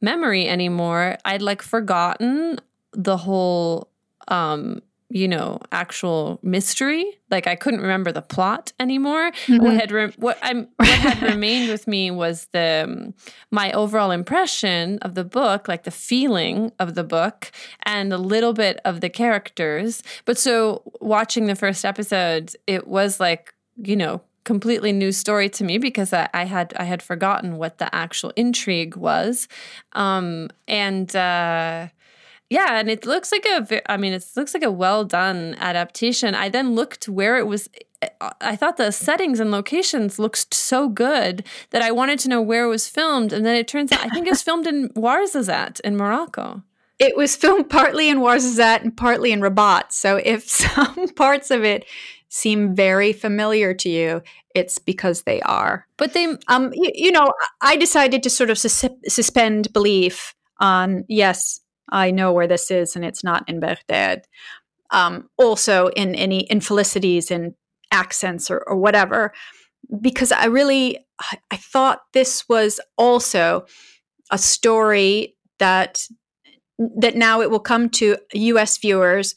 [0.00, 1.18] memory anymore.
[1.26, 2.58] I'd like forgotten
[2.92, 3.90] the whole
[4.28, 4.80] um
[5.14, 7.06] you know actual mystery.
[7.30, 9.30] Like i couldn't remember the plot anymore.
[9.48, 13.14] What had re- what i'm what had remained with me was the um,
[13.50, 17.52] my overall impression of the book like the feeling of the book
[17.84, 20.02] and a little bit of the characters.
[20.24, 25.64] But so watching the first episode it was like you know completely new story to
[25.64, 29.48] me because I, I had I had forgotten what the actual intrigue was,
[29.92, 31.88] um, and uh,
[32.54, 33.90] yeah, and it looks like a.
[33.90, 36.36] I mean it looks like a well done adaptation.
[36.36, 37.68] I then looked where it was.
[38.40, 42.64] I thought the settings and locations looked so good that I wanted to know where
[42.64, 45.80] it was filmed, and then it turns out I think it was filmed in Ouarzazate
[45.80, 46.62] in Morocco.
[47.00, 49.92] It was filmed partly in Ouarzazate and partly in Rabat.
[49.92, 51.86] So if some parts of it
[52.28, 54.22] seem very familiar to you,
[54.54, 55.88] it's because they are.
[55.96, 61.04] But they Um, you, you know, I decided to sort of sus- suspend belief on
[61.08, 61.60] yes,
[61.90, 64.26] I know where this is, and it's not in Baghdad.
[64.90, 67.54] Um, also, in any infelicities in
[67.90, 69.32] accents or, or whatever,
[70.00, 70.98] because I really
[71.50, 73.66] I, thought this was also
[74.30, 76.08] a story that
[76.78, 78.78] that now it will come to U.S.
[78.78, 79.34] viewers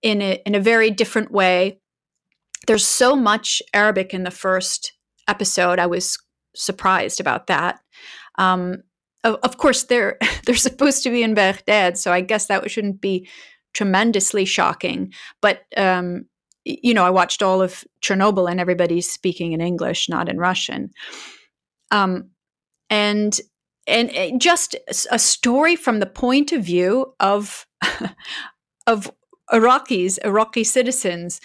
[0.00, 1.80] in a, in a very different way.
[2.66, 4.92] There's so much Arabic in the first
[5.28, 5.78] episode.
[5.78, 6.18] I was
[6.54, 7.80] surprised about that.
[8.38, 8.82] Um,
[9.24, 13.28] of, course, they're they're supposed to be in Baghdad, so I guess that shouldn't be
[13.74, 15.12] tremendously shocking.
[15.40, 16.26] But um,
[16.64, 20.90] you know, I watched all of Chernobyl, and everybody's speaking in English, not in Russian.
[21.90, 22.30] Um,
[22.90, 23.38] and
[23.86, 24.76] and uh, just
[25.10, 27.66] a story from the point of view of
[28.86, 29.10] of
[29.52, 31.40] Iraqis, Iraqi citizens,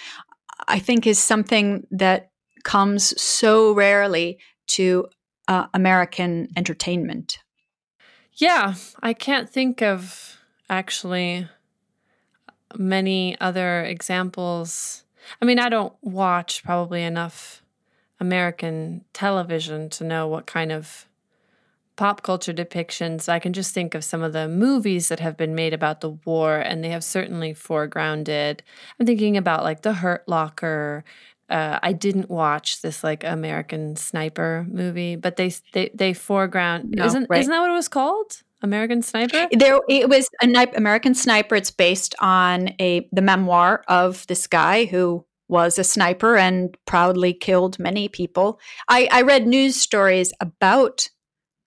[0.68, 2.32] I think is something that
[2.64, 5.08] comes so rarely to
[5.48, 7.38] uh, American entertainment.
[8.36, 10.38] Yeah, I can't think of
[10.70, 11.48] actually
[12.76, 15.04] many other examples.
[15.42, 17.62] I mean, I don't watch probably enough
[18.20, 21.08] American television to know what kind of
[21.96, 23.30] pop culture depictions.
[23.30, 26.10] I can just think of some of the movies that have been made about the
[26.10, 28.62] war, and they have certainly foregrounded.
[29.00, 31.04] I'm thinking about like The Hurt Locker.
[31.54, 36.96] Uh, I didn't watch this like American Sniper movie, but they they they foreground.
[36.98, 37.42] No, isn't right.
[37.42, 38.42] isn't that what it was called?
[38.64, 39.48] American Sniper.
[39.52, 41.56] There, it was a Ni- American Sniper.
[41.56, 47.34] It's based on a the memoir of this guy who was a sniper and proudly
[47.34, 48.60] killed many people.
[48.88, 51.08] I, I read news stories about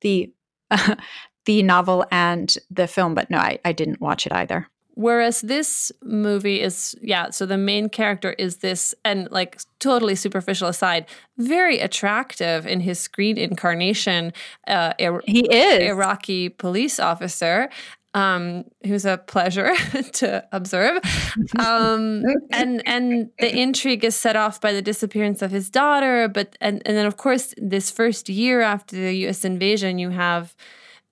[0.00, 0.32] the
[0.72, 0.96] uh,
[1.44, 4.68] the novel and the film, but no, I, I didn't watch it either.
[4.96, 10.68] Whereas this movie is, yeah, so the main character is this, and like totally superficial
[10.68, 11.04] aside,
[11.36, 14.32] very attractive in his screen incarnation.
[14.66, 14.94] Uh,
[15.26, 17.68] he is Iraqi police officer.
[18.14, 19.74] Um, who's a pleasure
[20.14, 21.00] to observe.
[21.58, 26.56] Um, and and the intrigue is set off by the disappearance of his daughter, but
[26.62, 29.44] and, and then of course this first year after the U.S.
[29.44, 30.56] invasion, you have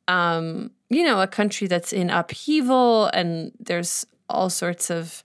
[0.08, 5.22] um, you know, a country that's in upheaval and there's all sorts of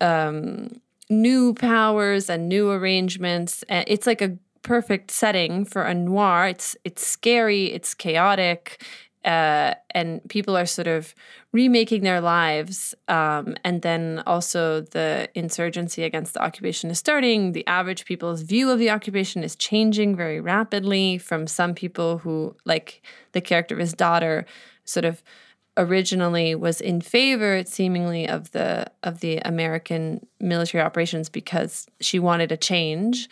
[0.00, 3.64] um, new powers and new arrangements.
[3.68, 6.48] It's like a perfect setting for a noir.
[6.48, 8.82] It's it's scary, it's chaotic,
[9.24, 11.14] uh, and people are sort of
[11.52, 12.94] remaking their lives.
[13.08, 17.52] Um, and then also the insurgency against the occupation is starting.
[17.52, 22.56] The average people's view of the occupation is changing very rapidly from some people who,
[22.64, 24.46] like the character of his daughter,
[24.86, 25.22] sort of
[25.76, 32.50] originally was in favor seemingly of the of the American military operations because she wanted
[32.50, 33.28] a change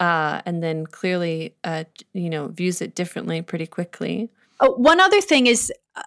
[0.00, 4.30] uh, and then clearly uh, you know views it differently pretty quickly.
[4.60, 6.02] Oh, one other thing is uh,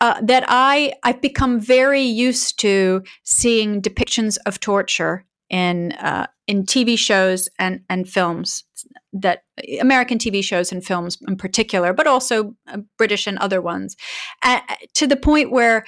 [0.00, 6.64] uh, that I I've become very used to seeing depictions of torture in uh, in
[6.64, 8.64] TV shows and and films
[9.12, 9.42] that
[9.80, 13.96] American TV shows and films in particular, but also uh, British and other ones,
[14.42, 14.60] uh,
[14.94, 15.84] to the point where.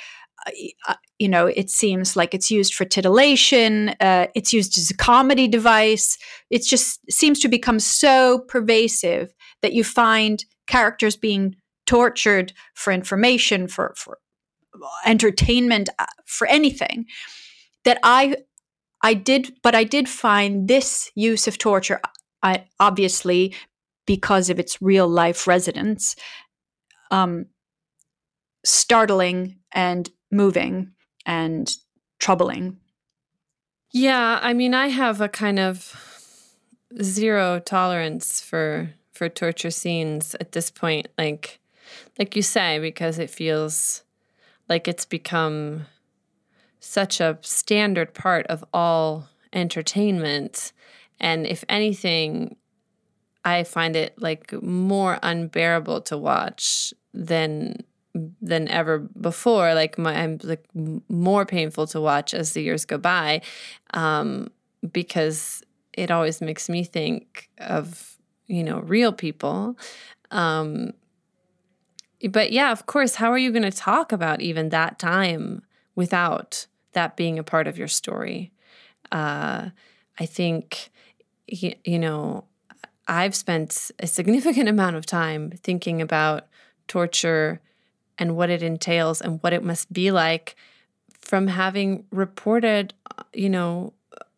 [0.89, 3.95] Uh, you know, it seems like it's used for titillation.
[4.01, 6.17] it's used as a comedy device.
[6.49, 13.69] It just seems to become so pervasive that you find characters being tortured for information,
[13.69, 14.17] for for
[15.05, 17.05] entertainment, uh, for anything.
[17.85, 18.37] That I
[19.03, 22.01] I did, but I did find this use of torture,
[22.43, 23.55] I, obviously
[24.07, 26.17] because of its real life resonance,
[27.11, 27.47] um,
[28.65, 30.93] startling and moving
[31.27, 31.71] and
[32.19, 32.79] troubling.
[33.93, 35.95] Yeah, I mean, I have a kind of
[37.03, 41.09] zero tolerance for for torture scenes at this point.
[41.19, 41.61] Like,
[42.19, 44.03] like you say, because it feels
[44.69, 45.87] like it's become
[46.79, 50.73] such a standard part of all entertainment.
[51.21, 52.57] And if anything,
[53.45, 57.77] I find it like more unbearable to watch than
[58.43, 59.73] than ever before.
[59.75, 60.65] Like my, I'm like
[61.09, 63.43] more painful to watch as the years go by,
[63.95, 64.51] um,
[64.93, 69.77] because it always makes me think of you know real people,
[70.31, 70.93] um,
[72.29, 75.63] but yeah, of course, how are you going to talk about even that time
[75.95, 78.53] without that being a part of your story?
[79.11, 79.71] Uh,
[80.19, 80.91] I think,
[81.51, 82.45] you, know,
[83.09, 86.47] I've spent a significant amount of time thinking about
[86.89, 87.61] torture
[88.19, 90.57] and what it entails and what it must be like
[91.21, 92.95] from having reported,
[93.33, 93.93] you know,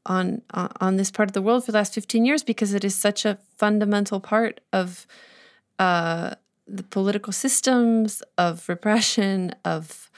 [0.05, 0.43] on
[0.81, 3.25] on this part of the world for the last 15 years because it is such
[3.25, 5.07] a fundamental part of
[5.79, 6.35] uh,
[6.67, 10.11] the political systems of repression of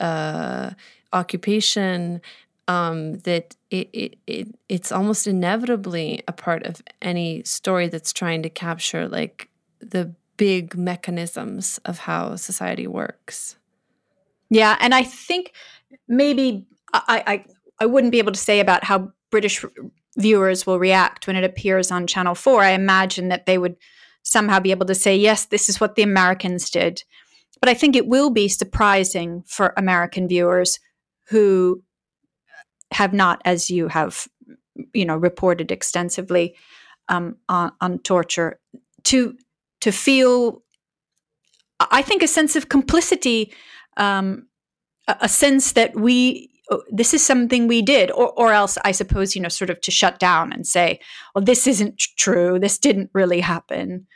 [0.00, 0.70] uh,
[1.12, 2.20] occupation
[2.68, 8.42] um, that it, it, it it's almost inevitably a part of any story that's trying
[8.42, 9.48] to capture like
[9.80, 13.56] the big mechanisms of how society works
[14.48, 15.52] yeah and i think
[16.08, 17.44] maybe i i,
[17.80, 19.64] I wouldn't be able to say about how british
[20.16, 23.76] viewers will react when it appears on channel 4 i imagine that they would
[24.22, 27.02] somehow be able to say, yes, this is what the Americans did.
[27.60, 30.78] But I think it will be surprising for American viewers
[31.28, 31.82] who
[32.94, 34.28] have not, as you have,
[34.92, 36.56] you know, reported extensively
[37.08, 38.58] um, on, on torture,
[39.04, 39.36] to
[39.80, 40.62] to feel,
[41.80, 43.52] I think, a sense of complicity,
[43.96, 44.46] um,
[45.08, 48.92] a, a sense that we oh, this is something we did or, or else i
[48.92, 51.00] suppose you know sort of to shut down and say
[51.34, 52.58] well this isn't true.
[52.58, 54.06] This didn't really happen.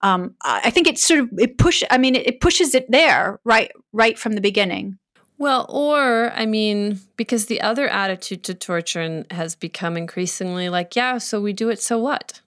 [0.00, 3.40] Um, i think it sort of it push i mean it, it pushes it there
[3.44, 4.96] right right from the beginning
[5.38, 11.18] well, or I mean, because the other attitude to torture has become increasingly like, yeah,
[11.18, 12.40] so we do it, so what?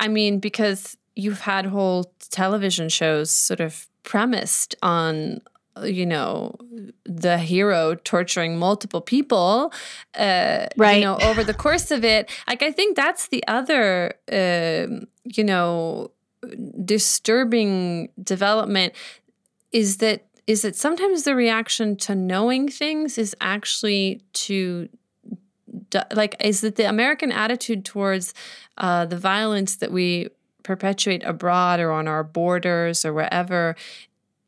[0.00, 5.40] I mean, because you've had whole television shows sort of premised on
[5.82, 6.54] you know
[7.04, 9.72] the hero torturing multiple people
[10.16, 10.98] uh right.
[10.98, 14.86] you know over the course of it like i think that's the other uh,
[15.24, 16.12] you know
[16.84, 18.92] disturbing development
[19.72, 24.88] is that is that sometimes the reaction to knowing things is actually to
[26.14, 28.34] like is that the American attitude towards
[28.78, 30.28] uh, the violence that we
[30.62, 33.74] perpetuate abroad or on our borders or wherever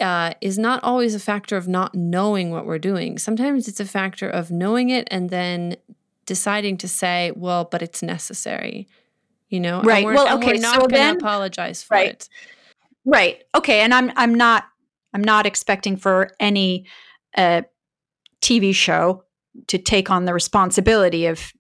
[0.01, 3.19] uh, is not always a factor of not knowing what we're doing.
[3.19, 5.77] Sometimes it's a factor of knowing it and then
[6.27, 8.87] deciding to say, well, but it's necessary.
[9.49, 10.05] You know, right?
[10.05, 12.11] well, okay, we're not so going to apologize for right.
[12.11, 12.29] it.
[13.05, 13.45] Right.
[13.55, 14.65] Okay, and I'm I'm not
[15.17, 16.85] I'm not expecting for any
[17.39, 17.63] uh,
[18.43, 19.25] TV show
[19.67, 21.55] to take on the responsibility of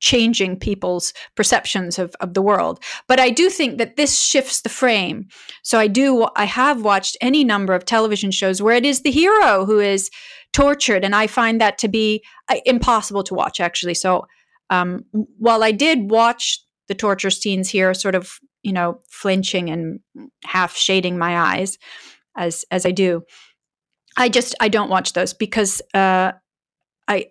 [0.00, 2.82] changing people's perceptions of, of the world.
[3.06, 5.28] But I do think that this shifts the frame.
[5.62, 9.12] So I do, I have watched any number of television shows where it is the
[9.12, 10.10] hero who is
[10.52, 11.04] tortured.
[11.04, 13.94] And I find that to be uh, impossible to watch, actually.
[13.94, 14.26] So
[14.70, 15.04] um,
[15.38, 20.00] while I did watch the torture scenes here, sort of, you know, flinching and
[20.42, 21.78] half shading my eyes
[22.40, 23.22] as, as I do,
[24.16, 26.32] I just, I don't watch those because uh,
[27.06, 27.26] I,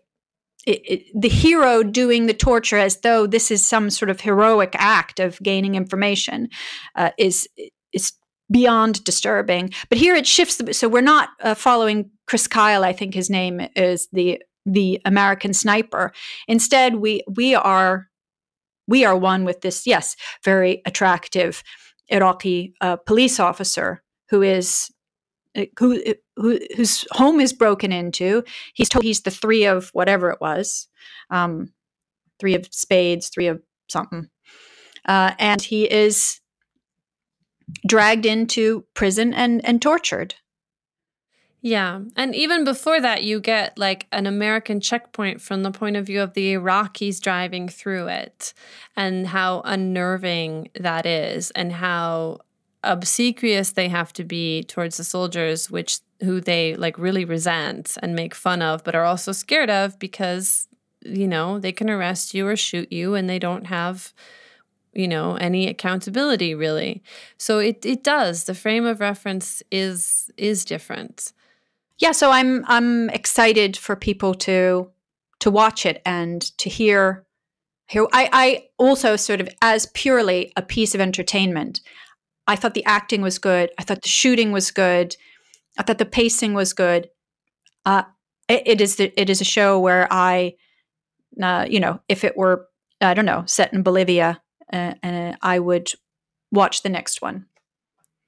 [0.66, 4.76] it, it, the hero doing the torture as though this is some sort of heroic
[4.78, 6.50] act of gaining information
[6.96, 7.48] uh, is
[7.94, 8.14] is
[8.52, 9.72] beyond disturbing.
[9.90, 10.62] But here it shifts.
[10.78, 12.84] So we're not uh, following Chris Kyle.
[12.84, 16.12] I think his name is the the American sniper.
[16.48, 18.08] Instead, we we are
[18.88, 21.64] we are one with this yes very attractive
[22.10, 24.90] Iraqi uh, police officer who is
[25.78, 28.44] who, uh, who whose home is broken into.
[28.74, 30.88] He's told he's the three of whatever it was,
[31.30, 31.74] um,
[32.40, 34.30] three of spades, three of something,
[35.06, 36.40] uh, and he is
[37.88, 40.36] dragged into prison and and tortured.
[41.62, 42.00] Yeah.
[42.16, 46.22] And even before that, you get like an American checkpoint from the point of view
[46.22, 48.54] of the Iraqis driving through it
[48.96, 52.40] and how unnerving that is and how
[52.84, 58.16] obsequious they have to be towards the soldiers which who they like really resent and
[58.16, 60.68] make fun of but are also scared of because
[61.04, 64.14] you know they can arrest you or shoot you and they don't have
[64.94, 67.04] you know any accountability really.
[67.38, 68.46] So it it does.
[68.46, 71.34] The frame of reference is is different.
[72.00, 74.90] Yeah so i'm i'm excited for people to
[75.40, 77.26] to watch it and to hear
[77.88, 81.82] hear i i also sort of as purely a piece of entertainment
[82.50, 83.70] I thought the acting was good.
[83.78, 85.16] I thought the shooting was good.
[85.78, 87.10] I thought the pacing was good.
[87.86, 88.04] Uh,
[88.48, 90.56] it, it is the, it is a show where I,
[91.42, 92.68] uh, you know, if it were
[93.02, 94.42] I don't know set in Bolivia,
[94.74, 95.92] uh, uh I would
[96.52, 97.46] watch the next one.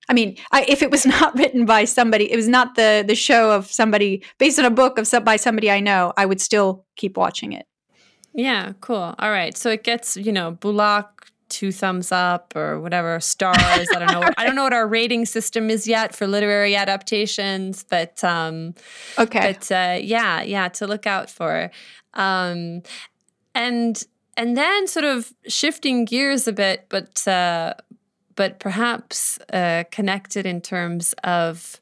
[0.08, 3.16] I mean, I, if it was not written by somebody, it was not the the
[3.16, 6.40] show of somebody based on a book of some, by somebody I know, I would
[6.40, 7.66] still keep watching it.
[8.34, 9.16] Yeah, cool.
[9.18, 13.58] All right, so it gets you know Bulak two thumbs up or whatever stars.
[13.94, 14.28] I don't know.
[14.38, 18.74] I don't know what our rating system is yet for literary adaptations, but um,
[19.20, 19.54] okay.
[19.54, 21.70] But uh, yeah, yeah, to look out for,
[22.16, 22.82] um,
[23.54, 24.04] and
[24.38, 27.74] and then sort of shifting gears a bit, but uh,
[28.36, 31.82] but perhaps uh, connected in terms of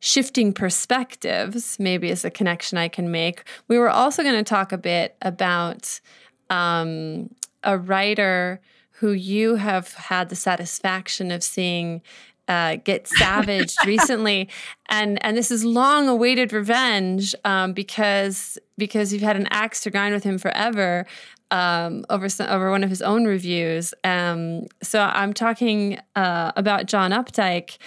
[0.00, 1.78] shifting perspectives.
[1.78, 3.44] Maybe is a connection I can make.
[3.68, 6.00] We were also going to talk a bit about
[6.50, 7.30] um,
[7.62, 8.60] a writer
[8.98, 12.02] who you have had the satisfaction of seeing
[12.48, 14.48] uh, get savaged recently,
[14.88, 19.90] and and this is long awaited revenge um, because because you've had an axe to
[19.90, 21.06] grind with him forever
[21.50, 23.94] um, over some, over one of his own reviews.
[24.02, 27.78] Um, so I'm talking uh, about John Updike.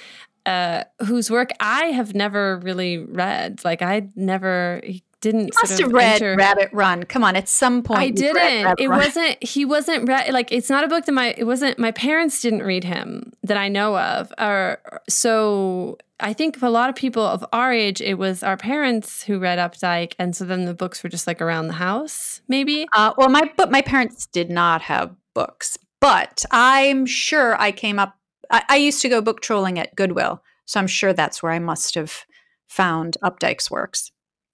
[0.46, 3.66] Uh, whose work I have never really read.
[3.66, 5.46] Like I never, he didn't.
[5.46, 6.36] You must have read enter.
[6.36, 7.04] Rabbit Run.
[7.04, 8.80] Come on, at some point I didn't.
[8.80, 9.00] It Run.
[9.00, 9.44] wasn't.
[9.44, 10.32] He wasn't read.
[10.34, 11.34] Like it's not a book that my.
[11.38, 11.80] It wasn't.
[11.80, 14.32] My parents didn't read him that I know of.
[14.38, 19.24] Or so I think a lot of people of our age, it was our parents
[19.24, 22.88] who read Updike, and so then the books were just like around the house, maybe.
[22.94, 28.00] Uh, well, my but my parents did not have books, but I'm sure I came
[28.00, 28.18] up.
[28.50, 31.60] I, I used to go book trolling at Goodwill, so I'm sure that's where I
[31.60, 32.26] must have
[32.68, 34.12] found Updike's works.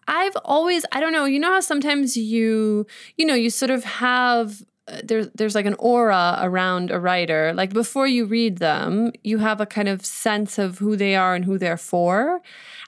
[0.07, 2.85] I've always, I don't know, you know how sometimes you,
[3.17, 7.53] you know, you sort of have uh, there's there's like an aura around a writer.
[7.53, 11.35] Like before you read them, you have a kind of sense of who they are
[11.35, 12.41] and who they're for.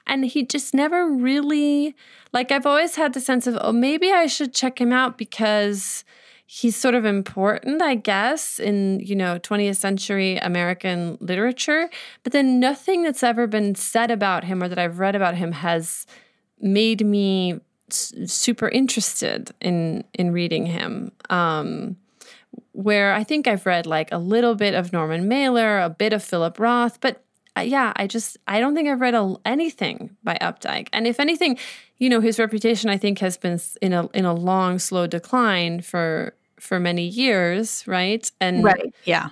[0.06, 1.94] And he just never really
[2.34, 6.04] like I've always had the sense of, oh, maybe I should check him out because
[6.44, 11.88] he's sort of important, I guess, in, you know, 20th century American literature.
[12.22, 15.52] But then nothing that's ever been said about him or that I've read about him
[15.52, 16.06] has
[16.60, 21.12] made me super interested in in reading him.
[21.30, 21.96] Um,
[22.72, 26.22] where I think I've read like a little bit of Norman Mailer, a bit of
[26.22, 27.22] Philip Roth, but
[27.56, 30.88] uh, yeah, I just I don't think I've read a, anything by Updike.
[30.92, 31.58] And if anything,
[31.98, 35.80] you know, his reputation I think has been in a in a long slow decline
[35.80, 38.30] for for many years, right?
[38.40, 38.94] And Right.
[39.04, 39.30] Yeah.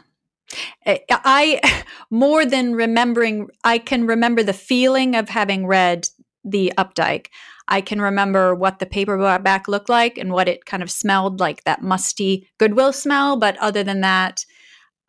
[0.86, 6.08] I more than remembering I can remember the feeling of having read
[6.44, 7.28] the Updike.
[7.68, 11.64] I can remember what the paperback looked like and what it kind of smelled like
[11.64, 13.36] that musty Goodwill smell.
[13.36, 14.44] But other than that,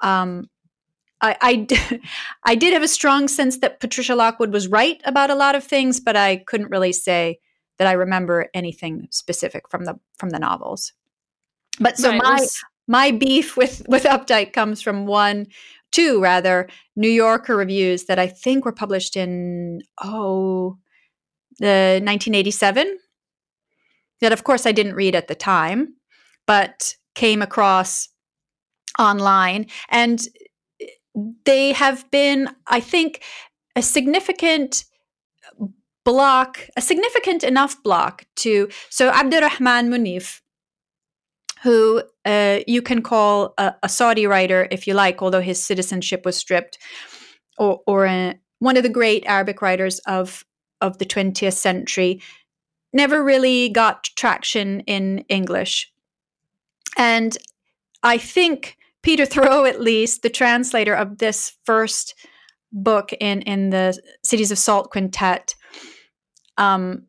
[0.01, 0.49] um,
[1.21, 1.99] I, I,
[2.45, 5.63] I did have a strong sense that Patricia Lockwood was right about a lot of
[5.63, 7.39] things, but I couldn't really say
[7.77, 10.93] that I remember anything specific from the from the novels.
[11.79, 12.47] But so right, my
[12.87, 15.47] my beef with with Updike comes from one,
[15.91, 20.77] two rather New Yorker reviews that I think were published in oh
[21.59, 22.97] the 1987
[24.21, 25.95] that of course I didn't read at the time,
[26.47, 28.09] but came across
[28.99, 30.21] online and
[31.45, 33.23] they have been I think
[33.75, 34.85] a significant
[36.03, 40.41] block, a significant enough block to so Abdurrahman Munif
[41.65, 46.23] who uh, you can call a, a, Saudi writer if you like, although his citizenship
[46.23, 46.77] was stripped,
[47.57, 50.45] or, or a, one of the great Arabic writers of
[50.85, 52.21] of the 20th century,
[52.93, 55.91] never really got traction in English.
[56.97, 57.37] And
[58.03, 62.15] I think Peter Theroux, at least, the translator of this first
[62.71, 65.55] book in, in the Cities of Salt Quintet,
[66.57, 67.03] um,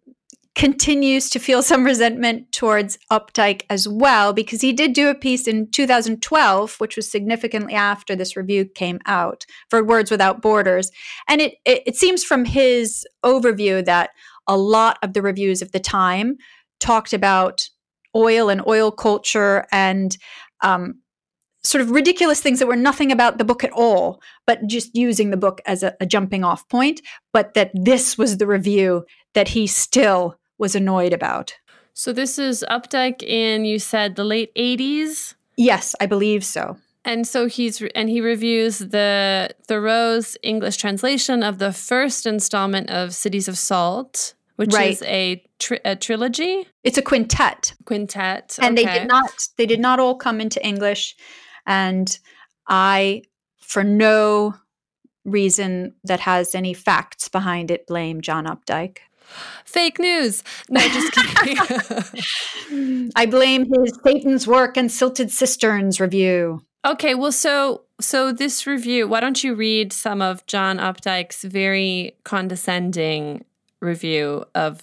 [0.57, 5.47] continues to feel some resentment towards Updike as well, because he did do a piece
[5.47, 10.91] in 2012, which was significantly after this review came out, for Words Without Borders.
[11.29, 14.11] And it, it, it seems from his overview that
[14.49, 16.39] a lot of the reviews of the time
[16.81, 17.69] talked about
[18.17, 20.17] oil and oil culture and
[20.63, 21.01] um,
[21.63, 25.31] sort of ridiculous things that were nothing about the book at all, but just using
[25.31, 27.03] the book as a, a jumping off point.
[27.35, 29.05] But that this was the review
[29.35, 31.57] that he still was annoyed about.
[31.95, 35.35] So this is Updike in you said the late 80s?
[35.57, 36.77] Yes, I believe so.
[37.07, 43.15] And so he's and he reviews the Theroux's English translation of the first installment of
[43.15, 44.91] Cities of Salt, which right.
[44.91, 46.67] is a, tri- a trilogy.
[46.83, 47.75] It's a quintet.
[47.85, 48.85] Quintet, and okay.
[48.85, 51.15] they did not they did not all come into English,
[51.65, 52.19] and
[52.67, 53.23] I,
[53.61, 54.57] for no
[55.25, 58.99] reason that has any facts behind it, blame John Updike.
[59.65, 60.43] Fake news.
[60.69, 63.11] No, just kidding.
[63.17, 66.63] I blame his Satan's work and silted cisterns review.
[66.87, 69.09] Okay, well, so so this review.
[69.09, 73.45] Why don't you read some of John Updike's very condescending
[73.81, 74.83] review of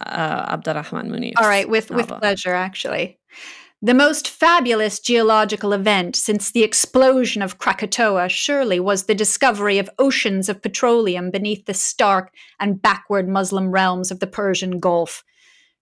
[0.00, 1.34] uh, Abdurrahman Munif?
[1.36, 2.06] All right, with novel.
[2.06, 3.18] with pleasure, actually.
[3.82, 9.90] The most fabulous geological event since the explosion of Krakatoa surely was the discovery of
[9.98, 15.22] oceans of petroleum beneath the stark and backward Muslim realms of the Persian Gulf.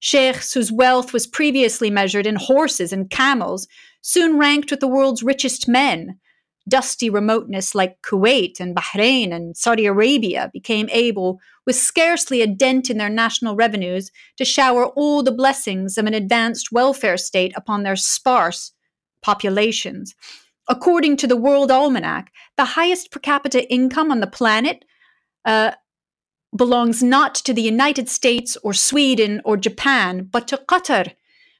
[0.01, 3.69] Sheikhs whose wealth was previously measured in horses and camels
[4.03, 6.19] soon ranked with the world's richest men,
[6.69, 12.91] dusty remoteness like Kuwait and Bahrain and Saudi Arabia became able, with scarcely a dent
[12.91, 17.83] in their national revenues, to shower all the blessings of an advanced welfare state upon
[17.83, 18.73] their sparse
[19.23, 20.15] populations.
[20.69, 24.85] According to the World Almanac, the highest per capita income on the planet
[25.45, 25.73] uh,
[26.57, 31.13] belongs not to the United States or Sweden or Japan, but to Qatar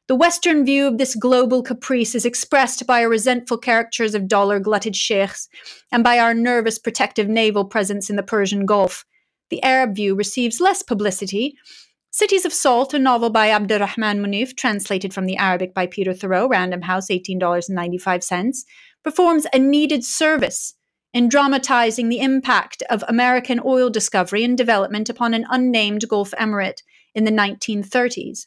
[0.07, 4.61] the Western view of this global caprice is expressed by our resentful caricatures of dollar
[4.61, 5.49] glutted sheikhs
[5.91, 9.07] and by our nervous protective naval presence in the Persian Gulf.
[9.49, 11.55] The Arab view receives less publicity.
[12.11, 16.51] Cities of Salt, a novel by Abdurrahman Munif, translated from the Arabic by Peter Theroux,
[16.51, 18.65] Random House, $18.95,
[19.03, 20.75] performs a needed service
[21.15, 26.83] in dramatizing the impact of American oil discovery and development upon an unnamed Gulf emirate
[27.15, 28.47] in the 1930s.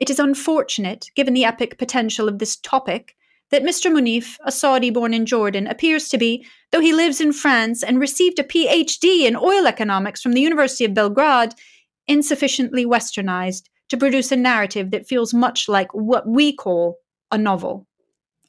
[0.00, 3.14] It is unfortunate, given the epic potential of this topic,
[3.50, 3.90] that Mr.
[3.92, 8.00] Munif, a Saudi born in Jordan, appears to be, though he lives in France and
[8.00, 11.54] received a PhD in oil economics from the University of Belgrade,
[12.08, 16.98] insufficiently westernized to produce a narrative that feels much like what we call
[17.30, 17.86] a novel.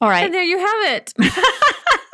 [0.00, 0.24] All right.
[0.24, 1.12] And there you have it.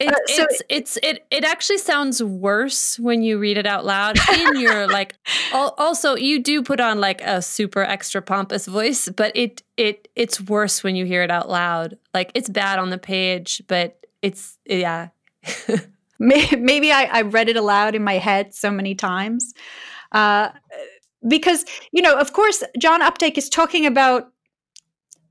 [0.00, 3.84] It, uh, so it's it's it it actually sounds worse when you read it out
[3.84, 5.14] loud in your like
[5.52, 10.40] also you do put on like a super extra pompous voice but it it it's
[10.40, 11.98] worse when you hear it out loud.
[12.14, 15.08] Like it's bad on the page but it's yeah.
[16.18, 19.54] Maybe I, I read it aloud in my head so many times.
[20.12, 20.50] Uh,
[21.28, 24.32] because you know of course john updike is talking about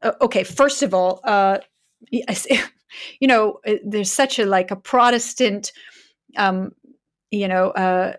[0.03, 1.57] uh, okay first of all uh,
[3.19, 5.71] you know, uh, there's such a like a Protestant
[6.37, 6.71] um,
[7.31, 8.13] you know, uh,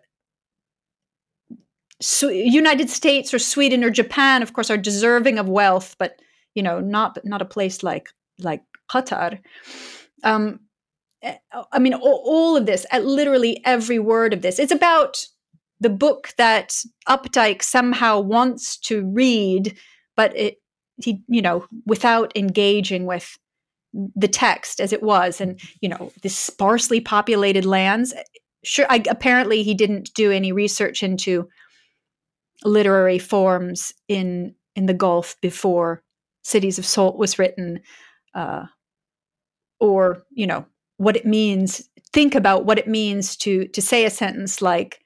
[2.01, 6.21] so United States or Sweden or Japan, of course, are deserving of wealth, but
[6.55, 8.09] you know, not not a place like
[8.39, 9.39] like Qatar.
[10.25, 10.61] Um,
[11.23, 11.37] eh,
[11.73, 15.27] I mean, all, all of this, at literally every word of this, it's about
[15.81, 19.77] the book that Updike somehow wants to read,
[20.17, 20.59] but it
[20.97, 23.39] he you know without engaging with
[23.93, 28.15] the text as it was, and you know, this sparsely populated lands.
[28.63, 31.49] Sure, I, apparently he didn't do any research into
[32.65, 36.03] literary forms in in the Gulf before
[36.43, 37.81] Cities of Salt was written,
[38.35, 38.65] uh,
[39.79, 40.67] or you know
[40.97, 41.89] what it means.
[42.13, 45.01] Think about what it means to to say a sentence like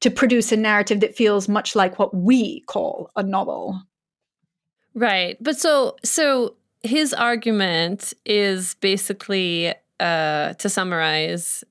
[0.00, 3.82] to produce a narrative that feels much like what we call a novel.
[4.94, 11.64] Right, but so so his argument is basically uh, to summarize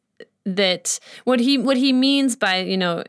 [0.45, 3.03] that what he what he means by you know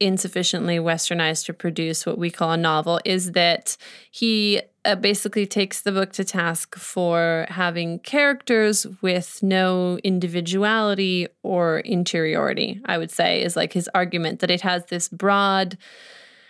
[0.00, 3.76] insufficiently westernized to produce what we call a novel is that
[4.10, 11.80] he uh, basically takes the book to task for having characters with no individuality or
[11.80, 15.76] interiority i would say is like his argument that it has this broad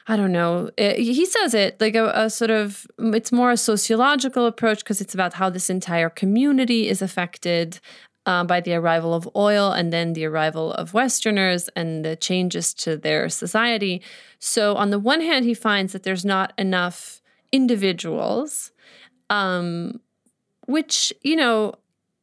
[0.08, 0.70] I don't know.
[0.76, 5.00] It, he says it like a, a, sort of, it's more a sociological approach because
[5.00, 7.78] it's about how this entire community is affected
[8.26, 12.72] uh, by the arrival of oil and then the arrival of Westerners and the changes
[12.74, 14.02] to their society.
[14.38, 18.72] So, on the one hand, he finds that there's not enough individuals,
[19.28, 20.00] um,
[20.66, 21.74] which, you know,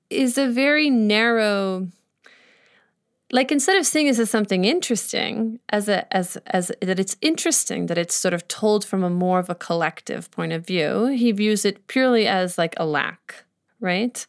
[0.10, 1.88] is a very narrow
[3.32, 7.86] like instead of seeing this as something interesting as a as as that it's interesting
[7.86, 11.32] that it's sort of told from a more of a collective point of view he
[11.32, 13.46] views it purely as like a lack
[13.80, 14.26] right?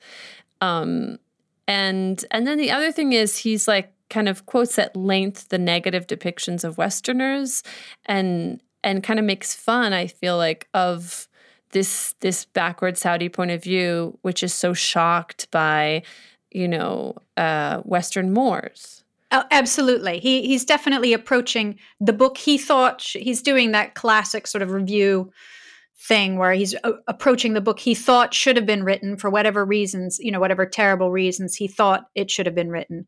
[0.60, 1.18] Um
[1.66, 5.58] and and then the other thing is he's like kind of quotes at length the
[5.58, 7.62] negative depictions of westerners
[8.06, 11.28] and and kind of makes fun i feel like of
[11.70, 16.02] this this backward saudi point of view which is so shocked by
[16.50, 23.02] you know uh, western moors oh, absolutely he he's definitely approaching the book he thought
[23.02, 25.30] he's doing that classic sort of review
[26.00, 29.64] thing where he's a- approaching the book he thought should have been written for whatever
[29.64, 33.06] reasons, you know, whatever terrible reasons he thought it should have been written.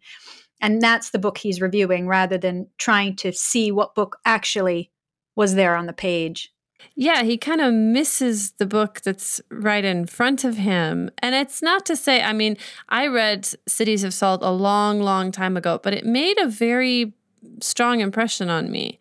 [0.61, 4.91] And that's the book he's reviewing rather than trying to see what book actually
[5.35, 6.52] was there on the page.
[6.95, 11.11] Yeah, he kind of misses the book that's right in front of him.
[11.19, 12.57] And it's not to say, I mean,
[12.89, 17.15] I read Cities of Salt a long, long time ago, but it made a very
[17.61, 18.99] strong impression on me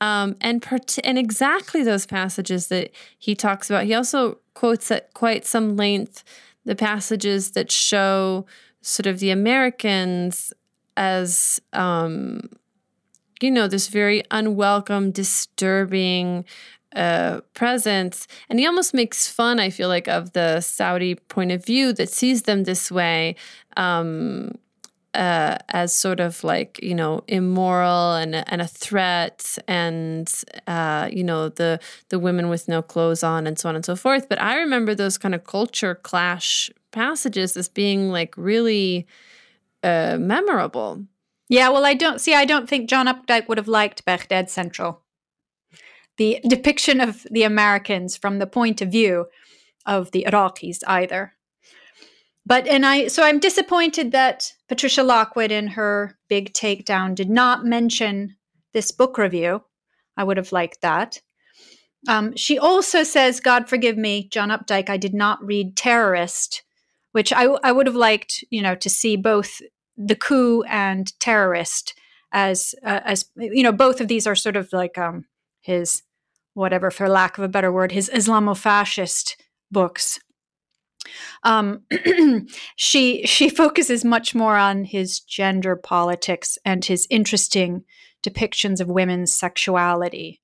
[0.00, 0.64] um, and
[1.02, 3.84] and exactly those passages that he talks about.
[3.84, 6.24] He also quotes at quite some length
[6.64, 8.44] the passages that show
[8.82, 10.52] sort of the Americans
[10.96, 12.50] as um,
[13.40, 16.44] you know this very unwelcome, disturbing
[16.94, 19.60] uh, presence, and he almost makes fun.
[19.60, 23.36] I feel like of the Saudi point of view that sees them this way.
[23.76, 24.52] Um,
[25.14, 30.32] uh, as sort of like you know immoral and and a threat and
[30.66, 31.78] uh, you know the
[32.08, 34.28] the women with no clothes on and so on and so forth.
[34.28, 39.06] But I remember those kind of culture clash passages as being like really
[39.82, 41.04] uh, memorable.
[41.48, 42.34] Yeah, well, I don't see.
[42.34, 45.03] I don't think John Updike would have liked Baghdad Central.
[46.16, 49.26] The depiction of the Americans from the point of view
[49.86, 51.34] of the Iraqis either.
[52.46, 57.64] But and i so i'm disappointed that patricia lockwood in her big takedown did not
[57.64, 58.36] mention
[58.72, 59.62] this book review.
[60.16, 61.20] I would have liked that.
[62.06, 66.62] Um, she also says god forgive me john updike i did not read terrorist
[67.12, 69.62] which I, I would have liked you know to see both
[69.96, 71.94] the coup and terrorist
[72.32, 75.24] as uh, as you know both of these are sort of like um,
[75.64, 76.02] his
[76.52, 79.36] whatever for lack of a better word his islamofascist
[79.72, 80.20] books
[81.42, 81.82] um,
[82.76, 87.84] she she focuses much more on his gender politics and his interesting
[88.22, 90.40] depictions of women's sexuality.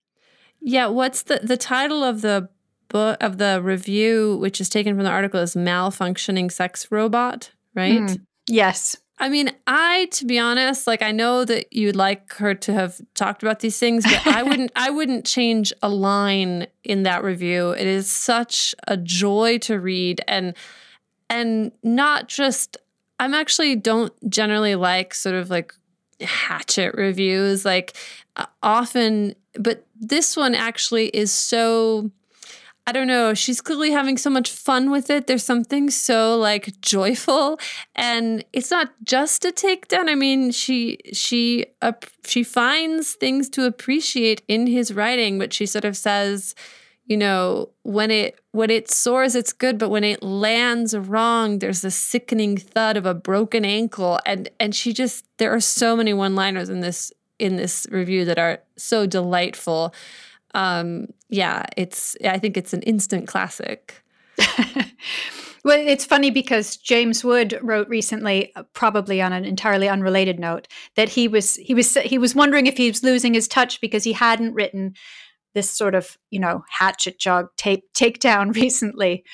[0.60, 2.48] Yeah, what's the the title of the
[2.88, 8.02] book of the review, which is taken from the article, is "Malfunctioning Sex Robot," right?
[8.02, 8.96] Mm, yes.
[9.20, 13.00] I mean, I to be honest, like I know that you'd like her to have
[13.14, 17.70] talked about these things, but I wouldn't I wouldn't change a line in that review.
[17.70, 20.54] It is such a joy to read and
[21.28, 22.78] and not just
[23.18, 25.74] I'm actually don't generally like sort of like
[26.22, 27.96] hatchet reviews like
[28.36, 32.10] uh, often but this one actually is so
[32.86, 35.26] I don't know, she's clearly having so much fun with it.
[35.26, 37.60] There's something so like joyful
[37.94, 40.08] and it's not just a takedown.
[40.08, 41.92] I mean, she she uh,
[42.26, 46.54] she finds things to appreciate in his writing, but she sort of says,
[47.04, 51.84] you know, when it when it soars it's good, but when it lands wrong, there's
[51.84, 56.12] a sickening thud of a broken ankle and and she just there are so many
[56.12, 59.94] one-liners in this in this review that are so delightful
[60.54, 64.02] um, yeah, it's I think it's an instant classic.
[65.64, 70.68] well, it's funny because James Wood wrote recently, uh, probably on an entirely unrelated note,
[70.96, 74.04] that he was he was he was wondering if he was losing his touch because
[74.04, 74.94] he hadn't written
[75.54, 79.24] this sort of you know hatchet jog tape takedown recently,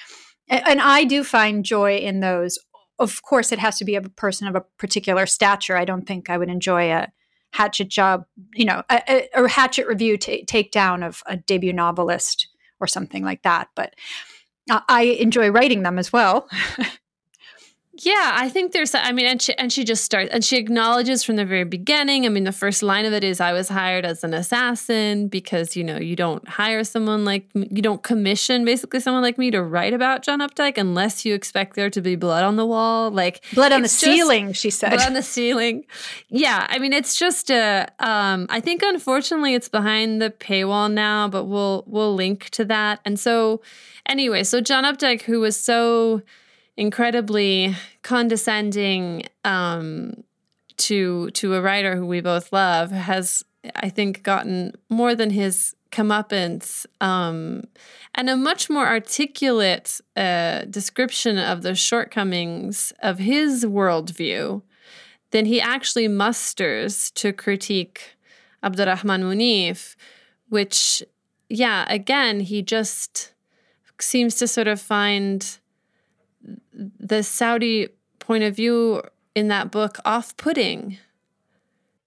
[0.49, 2.59] and I do find joy in those.
[2.99, 5.77] Of course, it has to be a person of a particular stature.
[5.77, 7.09] I don't think I would enjoy a
[7.57, 12.49] hatchet job, you know, a, a, or hatchet review t- takedown of a debut novelist
[12.81, 13.69] or something like that.
[13.75, 13.95] But
[14.71, 16.49] uh, I enjoy writing them as well.
[17.99, 18.95] Yeah, I think there's.
[18.95, 22.27] I mean, and she and she just starts and she acknowledges from the very beginning.
[22.27, 25.77] I mean, the first line of it is, "I was hired as an assassin because
[25.77, 29.63] you know you don't hire someone like you don't commission basically someone like me to
[29.63, 33.43] write about John Updike unless you expect there to be blood on the wall, like
[33.55, 35.85] blood on the ceiling." She said, "Blood on the ceiling."
[36.29, 37.89] Yeah, I mean, it's just a.
[37.99, 43.01] Um, I think unfortunately it's behind the paywall now, but we'll we'll link to that.
[43.07, 43.63] And so,
[44.05, 46.23] anyway, so John Updike, who was so
[46.77, 50.23] incredibly condescending um,
[50.77, 53.43] to to a writer who we both love has
[53.75, 57.65] I think gotten more than his comeuppance um,
[58.15, 64.63] and a much more articulate uh, description of the shortcomings of his worldview
[65.31, 68.17] than he actually musters to critique
[68.63, 69.97] Abdurrahman Munif,
[70.49, 71.03] which,
[71.49, 73.33] yeah, again, he just
[74.01, 75.59] seems to sort of find
[76.77, 79.03] the Saudi point of view
[79.35, 80.99] in that book off putting.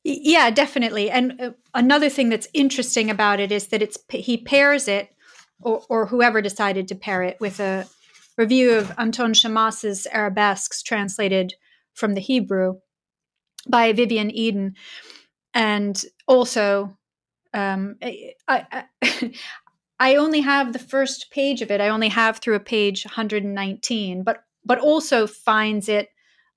[0.03, 1.09] Yeah, definitely.
[1.11, 5.09] And uh, another thing that's interesting about it is that it's he pairs it,
[5.61, 7.85] or, or whoever decided to pair it, with a
[8.37, 11.53] review of Anton Shammas's Arabesques translated
[11.93, 12.75] from the Hebrew
[13.67, 14.75] by Vivian Eden.
[15.53, 16.97] And also,
[17.53, 18.85] um, I, I,
[19.99, 21.81] I only have the first page of it.
[21.81, 26.09] I only have through a page 119, but but also finds it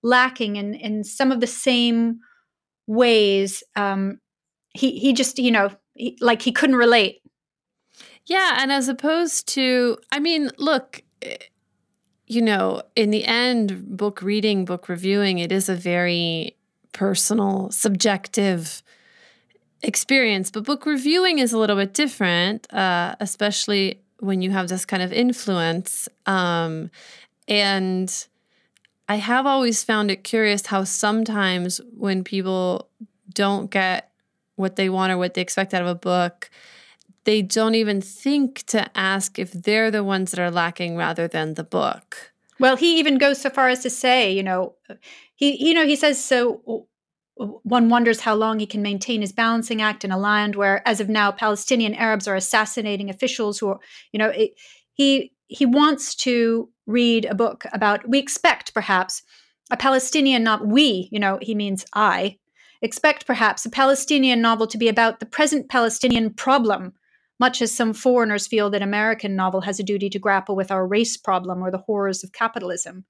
[0.02, 2.20] lacking in in some of the same
[2.86, 3.64] ways.
[3.74, 4.20] Um,
[4.74, 7.22] he he just you know he, like he couldn't relate.
[8.26, 11.36] Yeah, and as opposed to, I mean, look, eh,
[12.28, 16.56] you know, in the end, book reading, book reviewing, it is a very
[16.92, 18.82] personal, subjective
[19.82, 20.50] experience.
[20.50, 25.02] But book reviewing is a little bit different, uh, especially when you have this kind
[25.02, 26.08] of influence.
[26.26, 26.90] Um,
[27.48, 28.26] and
[29.08, 32.88] I have always found it curious how sometimes when people
[33.34, 34.10] don't get
[34.56, 36.50] what they want or what they expect out of a book,
[37.24, 41.54] they don't even think to ask if they're the ones that are lacking rather than
[41.54, 42.32] the book.
[42.58, 44.74] Well, he even goes so far as to say, you know,
[45.34, 46.86] he you know, he says so
[47.36, 51.00] one wonders how long he can maintain his balancing act in a land where, as
[51.00, 53.80] of now, Palestinian Arabs are assassinating officials who are,
[54.12, 54.52] you know, it,
[54.92, 58.08] he he wants to read a book about.
[58.08, 59.22] We expect perhaps
[59.70, 62.38] a Palestinian, not we, you know, he means I,
[62.82, 66.92] expect perhaps a Palestinian novel to be about the present Palestinian problem,
[67.38, 70.86] much as some foreigners feel that American novel has a duty to grapple with our
[70.86, 73.04] race problem or the horrors of capitalism.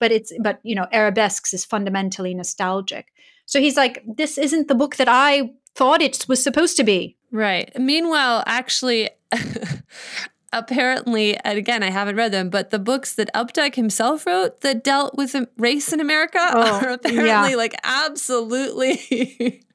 [0.00, 3.06] But it's but you know, arabesques is fundamentally nostalgic.
[3.46, 7.16] So he's like, this isn't the book that I thought it was supposed to be.
[7.30, 7.70] Right.
[7.78, 9.10] Meanwhile, actually,
[10.52, 14.82] apparently, and again, I haven't read them, but the books that Updike himself wrote that
[14.84, 17.56] dealt with race in America oh, are apparently yeah.
[17.56, 19.62] like absolutely.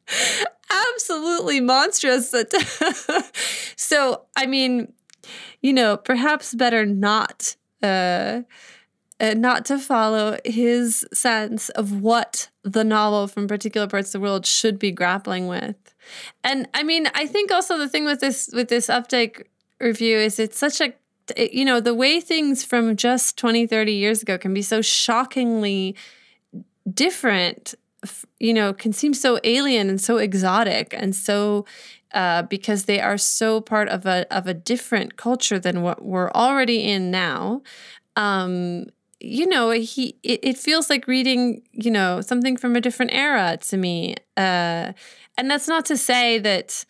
[0.96, 2.34] absolutely monstrous
[3.78, 4.92] so i mean
[5.62, 8.42] you know perhaps better not uh
[9.20, 14.20] uh, not to follow his sense of what the novel from particular parts of the
[14.20, 15.76] world should be grappling with.
[16.44, 19.44] And I mean, I think also the thing with this with this Updike
[19.84, 20.94] review is it's such a
[21.38, 25.96] you know, the way things from just 20, 30 years ago can be so shockingly
[26.92, 27.76] different,
[28.40, 31.66] you know, can seem so alien and so exotic and so
[32.14, 36.30] uh, because they are so part of a of a different culture than what we're
[36.32, 37.62] already in now.
[38.16, 38.88] Um,
[39.20, 43.58] you know, he it, it, feels like reading, you know, something from a different era
[43.62, 44.16] to me.
[44.38, 44.92] Uh,
[45.38, 46.86] and that's not to say that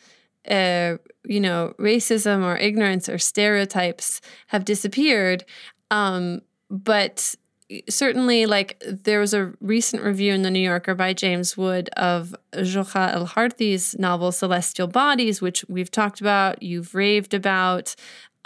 [0.49, 5.45] uh, you know, racism or ignorance or stereotypes have disappeared.
[5.91, 7.35] Um, but
[7.89, 12.35] certainly, like there was a recent review in the New Yorker by James Wood of
[12.53, 17.95] Jokha Alharthi's novel Celestial Bodies, which we've talked about, you've raved about.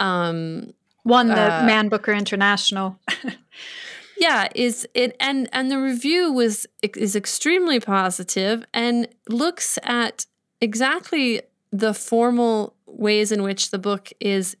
[0.00, 0.72] Um,
[1.04, 2.98] Won the uh, Man Booker International.
[4.18, 10.26] yeah is it and and the review was is extremely positive and looks at
[10.60, 11.40] exactly
[11.70, 14.56] the formal ways in which the book is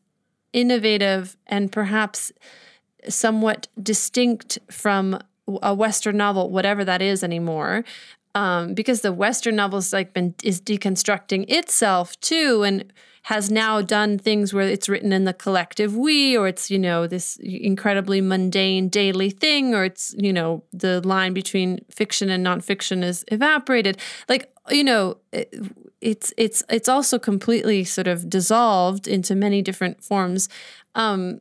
[0.52, 2.32] innovative and perhaps
[3.08, 5.18] somewhat distinct from
[5.62, 7.84] a Western novel, whatever that is anymore.
[8.34, 14.18] Um, because the Western novel's like been is deconstructing itself too, and has now done
[14.18, 18.88] things where it's written in the collective we, or it's you know this incredibly mundane
[18.88, 23.98] daily thing, or it's you know the line between fiction and nonfiction is evaporated.
[24.28, 25.18] Like you know,
[26.00, 30.48] it's it's it's also completely sort of dissolved into many different forms.
[30.94, 31.40] Um,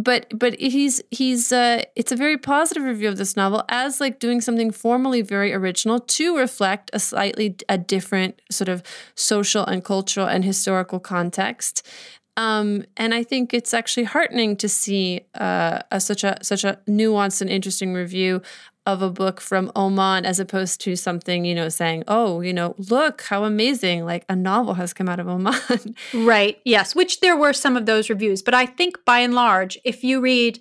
[0.00, 4.18] but but he's he's uh, it's a very positive review of this novel as like
[4.18, 8.82] doing something formally very original to reflect a slightly a different sort of
[9.14, 11.86] social and cultural and historical context.
[12.36, 16.78] Um, and I think it's actually heartening to see uh, a, such a such a
[16.88, 18.40] nuanced and interesting review
[18.86, 22.74] of a book from Oman as opposed to something, you know, saying, oh, you know,
[22.78, 25.94] look how amazing, like a novel has come out of Oman.
[26.14, 26.58] right.
[26.64, 26.94] Yes.
[26.94, 28.42] Which there were some of those reviews.
[28.42, 30.60] But I think by and large, if you read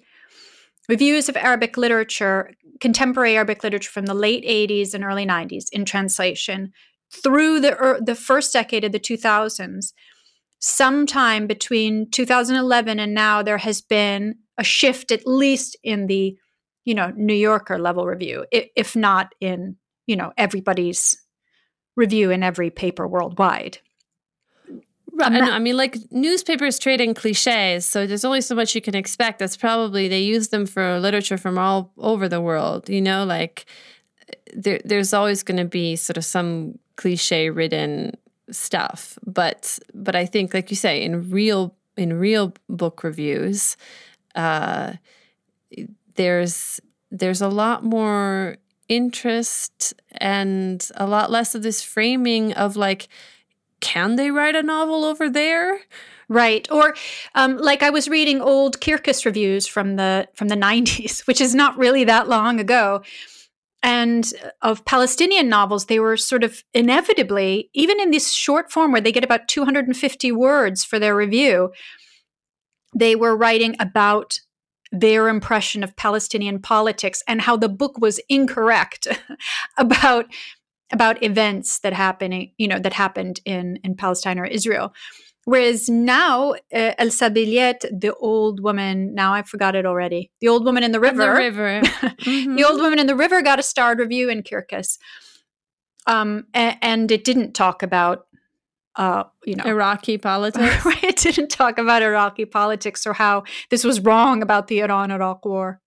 [0.90, 2.52] reviews of Arabic literature,
[2.82, 6.74] contemporary Arabic literature from the late 80s and early 90s in translation
[7.12, 9.94] through the, er, the first decade of the 2000s,
[10.60, 16.38] sometime between 2011 and now, there has been a shift, at least in the
[16.86, 19.76] you know New Yorker level review, if not in
[20.08, 21.18] you know everybody's
[21.96, 23.80] review in every paper worldwide.
[25.12, 25.44] Right.
[25.44, 29.40] I mean, like newspapers trade in cliches, so there's only so much you can expect.
[29.40, 32.90] That's probably they use them for literature from all over the world.
[32.90, 33.66] You know, like
[34.54, 38.16] there, there's always going to be sort of some cliche-ridden
[38.52, 43.76] stuff, but but I think, like you say, in real in real book reviews,
[44.36, 44.94] uh,
[46.20, 48.58] there's there's a lot more
[48.90, 53.08] interest and a lot less of this framing of like
[53.80, 55.80] can they write a novel over there?
[56.28, 56.70] Right.
[56.70, 56.94] Or
[57.36, 61.56] um, like i was reading old kirkus reviews from the from the 90s which is
[61.56, 63.02] not really that long ago.
[63.82, 64.26] And
[64.62, 69.14] of palestinian novels they were sort of inevitably even in this short form where they
[69.14, 71.72] get about 250 words for their review
[72.94, 74.40] they were writing about
[74.92, 79.08] their impression of Palestinian politics and how the book was incorrect
[79.78, 80.26] about
[80.92, 84.94] about events that happening you know that happened in in Palestine or Israel.
[85.46, 90.84] Whereas now, uh, Al-Sabiliyat, the old woman, now I forgot it already, the old woman
[90.84, 91.82] in the river, the, river.
[92.22, 92.56] mm-hmm.
[92.56, 95.00] the old woman in the river got a starred review in Kirkus.
[96.06, 98.28] Um, and, and it didn't talk about
[99.00, 100.86] uh, you know, Iraqi politics.
[101.02, 105.80] it didn't talk about Iraqi politics or how this was wrong about the Iran-Iraq war.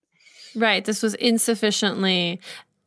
[0.55, 0.83] Right.
[0.83, 2.41] This was insufficiently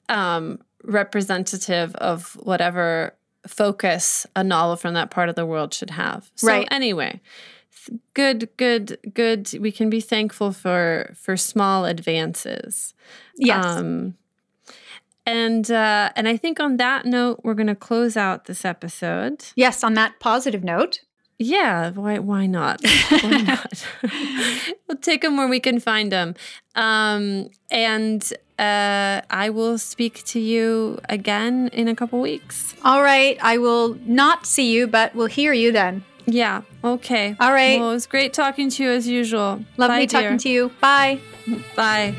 [0.08, 3.14] um, representative of whatever
[3.46, 6.28] focus a novel from that part of the world should have.
[6.34, 6.68] So right.
[6.72, 7.20] anyway,
[8.14, 9.48] good, good, good.
[9.60, 12.94] We can be thankful for for small advances.
[13.36, 13.64] Yes.
[13.64, 14.16] Um,
[15.26, 19.44] and uh, and I think on that note, we're going to close out this episode.
[19.56, 21.00] Yes, on that positive note.
[21.38, 22.80] Yeah, why why not?
[23.10, 23.86] Why not?
[24.88, 26.34] we'll take them where we can find them.
[26.74, 32.74] Um, and uh, I will speak to you again in a couple weeks.
[32.84, 33.36] All right.
[33.42, 36.04] I will not see you, but we'll hear you then.
[36.26, 36.62] Yeah.
[36.82, 37.36] Okay.
[37.38, 37.78] All right.
[37.78, 39.62] Well, it was great talking to you as usual.
[39.76, 40.70] Lovely Bye, talking to you.
[40.80, 41.20] Bye.
[41.74, 42.14] Bye.